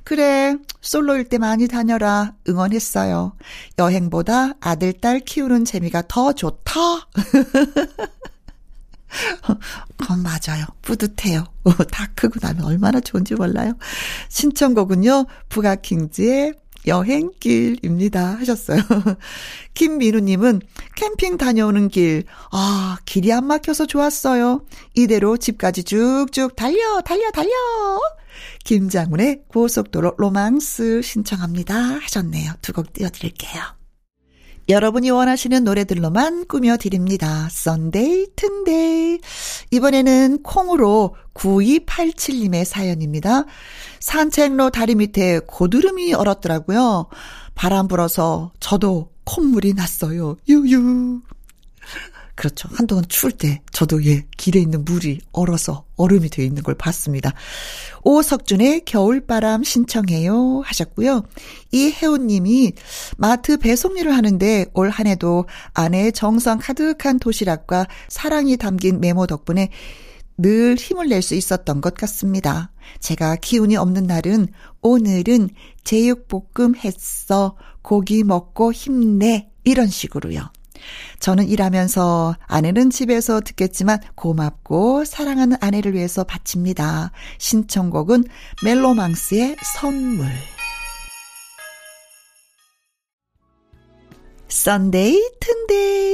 그래, 0.04 0.58
솔로일 0.82 1.26
때 1.26 1.38
많이 1.38 1.67
다녀라. 1.67 2.34
응원했어요. 2.50 3.38
여행보다 3.80 4.56
아들, 4.60 4.91
딸 4.93 5.19
키우는 5.19 5.63
재미가 5.65 6.04
더 6.08 6.34
좋다. 6.34 6.82
그건 9.97 10.24
맞아요. 10.24 10.65
뿌듯해요. 10.82 11.45
다 11.91 12.08
크고 12.15 12.39
나면 12.41 12.65
얼마나 12.65 13.00
좋은지 13.00 13.36
몰라요. 13.36 13.74
신청곡은요, 14.30 15.26
부가킹즈의 15.50 16.54
여행길입니다. 16.88 18.38
하셨어요. 18.39 18.80
김민우님은 19.74 20.62
캠핑 20.96 21.38
다녀오는 21.38 21.89
길, 21.89 22.24
아, 22.52 22.98
길이 23.06 23.32
안 23.32 23.46
막혀서 23.48 23.86
좋았어요. 23.88 24.65
이대로 24.96 25.38
집까지 25.38 25.84
쭉쭉 25.84 26.56
달려, 26.56 27.02
달려, 27.02 27.32
달려! 27.32 27.52
김장훈의 28.63 29.44
고속도로 29.48 30.15
로망스 30.17 31.02
신청합니다. 31.02 31.76
하셨네요. 31.76 32.54
두 32.62 32.74
곡 32.74 32.94
띄워드릴게요. 32.94 33.81
여러분이 34.69 35.10
원하시는 35.10 35.63
노래들로만 35.63 36.47
꾸며드립니다. 36.47 37.47
Sunday, 37.50 38.28
튼데이. 38.36 39.19
이번에는 39.71 40.43
콩으로 40.43 41.15
9287님의 41.34 42.65
사연입니다. 42.65 43.45
산책로 44.00 44.69
다리 44.69 44.95
밑에 44.95 45.39
고드름이 45.39 46.13
얼었더라고요. 46.13 47.08
바람 47.56 47.88
불어서 47.88 48.52
저도 48.60 49.12
콧물이 49.26 49.74
났어요. 49.74 50.38
유유. 50.47 51.21
그렇죠. 52.36 52.70
한동안 52.74 53.04
추울 53.08 53.32
때 53.32 53.62
저도 53.72 54.04
예, 54.06 54.26
길에 54.38 54.60
있는 54.60 54.86
물이 54.86 55.20
얼어서 55.32 55.86
얼음이 55.98 56.30
되어 56.30 56.46
있는 56.46 56.63
걸 56.63 56.76
봤습니다. 56.76 57.34
오석준의 58.04 58.86
겨울바람 58.86 59.63
신청해요 59.63 60.62
하셨고요. 60.65 61.24
이혜원 61.71 62.27
님이 62.27 62.73
마트 63.17 63.58
배송 63.58 63.98
일을 63.98 64.15
하는데 64.15 64.65
올 64.73 64.90
한 64.90 65.08
해도 65.08 65.46
아내의 65.73 66.12
정성 66.12 66.60
가득한 66.60 67.19
도시락과 67.19 67.88
사랑이 68.10 68.58
담긴 68.58 69.00
메모 69.00 69.25
덕분에 69.27 69.69
늘 70.38 70.75
힘을 70.75 71.10
낼 71.10 71.21
수 71.21 71.36
있었던 71.36 71.82
것 71.82 71.94
같습니다. 71.94 72.71
제가 73.00 73.36
기운이 73.36 73.75
없는 73.77 74.04
날은 74.04 74.48
오늘은 74.82 75.50
제육볶음 75.84 76.75
했어. 76.75 77.56
고기 77.82 78.23
먹고 78.23 78.73
힘내. 78.73 79.50
이런 79.63 79.88
식으로요. 79.88 80.52
저는 81.19 81.48
일하면서 81.48 82.36
아내는 82.48 82.90
집에서 82.90 83.42
듣겠지만 83.42 84.00
고맙고 84.15 85.06
사랑하는 85.06 85.58
아내를 85.62 85.94
위해서 85.94 86.23
바칩니다. 86.23 87.12
신청곡은 87.38 88.25
멜로망스의 88.63 89.58
선물. 89.77 90.27
Sunday 94.48 95.29
튼데이 95.40 96.11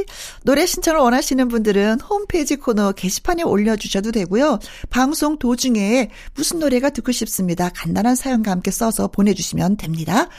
노래 0.48 0.66
신청을 0.66 1.02
원하시는 1.02 1.50
분들은 1.50 2.00
홈페이지 2.00 2.56
코너 2.56 2.94
게시판에 2.94 3.44
올려주셔도 3.44 4.14
되고요. 4.14 4.60
방송 4.90 5.38
도중에 5.38 6.10
무슨 6.36 6.60
노래가 6.60 6.90
듣고 6.90 7.12
싶습니다. 7.12 7.70
간단한 7.76 8.16
사연과 8.16 8.52
함께 8.52 8.72
써서 8.72 9.10
보내주시면 9.10 9.76
됩니다. 9.76 10.30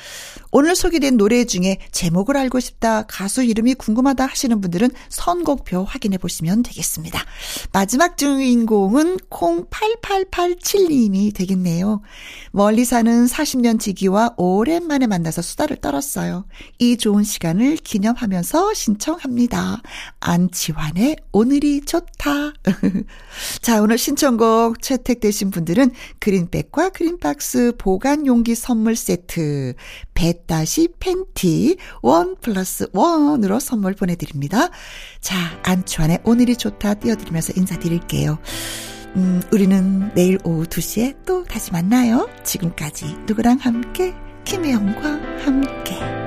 오늘 0.51 0.77
소개된 0.77 1.19
노래 1.19 1.45
중에 1.45 1.77
제목을 1.93 2.39
알고 2.39 2.59
싶다, 2.59 3.03
가수 3.03 3.43
이름이 3.43 3.75
궁금하다 3.75 4.25
하시는 4.25 4.59
분들은 4.63 4.89
선곡표 5.11 5.85
확인해 5.85 6.17
보시면 6.17 6.63
되겠습니다. 6.63 7.23
마지막 7.73 8.17
주인공은 8.17 9.19
콩8887님이 9.29 11.35
되겠네요. 11.35 12.01
멀리 12.51 12.87
사는 12.87 13.27
40년 13.27 13.79
지기와 13.79 14.33
오랜만에 14.39 15.07
만나서 15.07 15.43
수다를 15.43 15.77
떨었어요. 15.77 16.47
이 16.79 16.97
좋은 16.97 17.25
시간을 17.25 17.77
기념하면서 17.77 18.73
신청합니다. 18.73 19.83
안치환의 20.21 21.17
오늘이 21.33 21.83
좋다. 21.83 22.53
자, 23.63 23.83
오늘 23.83 23.99
신청곡 23.99 24.83
채택되신 24.83 25.51
분들은 25.51 25.93
그린백과 26.19 26.91
그린박스 26.91 27.73
보관 27.79 28.27
용기 28.27 28.55
선물 28.55 28.97
세트, 28.97 29.75
배따시 30.15 30.89
팬티 30.99 31.77
원 32.03 32.37
플러스 32.41 32.87
원으로 32.93 33.61
선물 33.61 33.95
보내드립니다. 33.95 34.71
자, 35.21 35.37
안치환의 35.63 36.21
오늘이 36.25 36.57
좋다 36.57 36.95
띄워드리면서 36.95 37.55
인사드릴게요. 37.57 38.39
음, 39.17 39.41
우리는 39.53 40.13
내일 40.15 40.39
오후 40.45 40.65
2시에 40.65 41.17
또 41.25 41.45
다시 41.45 41.73
만나요. 41.73 42.29
지금까지 42.45 43.07
누구랑 43.27 43.59
함께, 43.59 44.15
김혜영과 44.45 45.45
함께. 45.45 46.18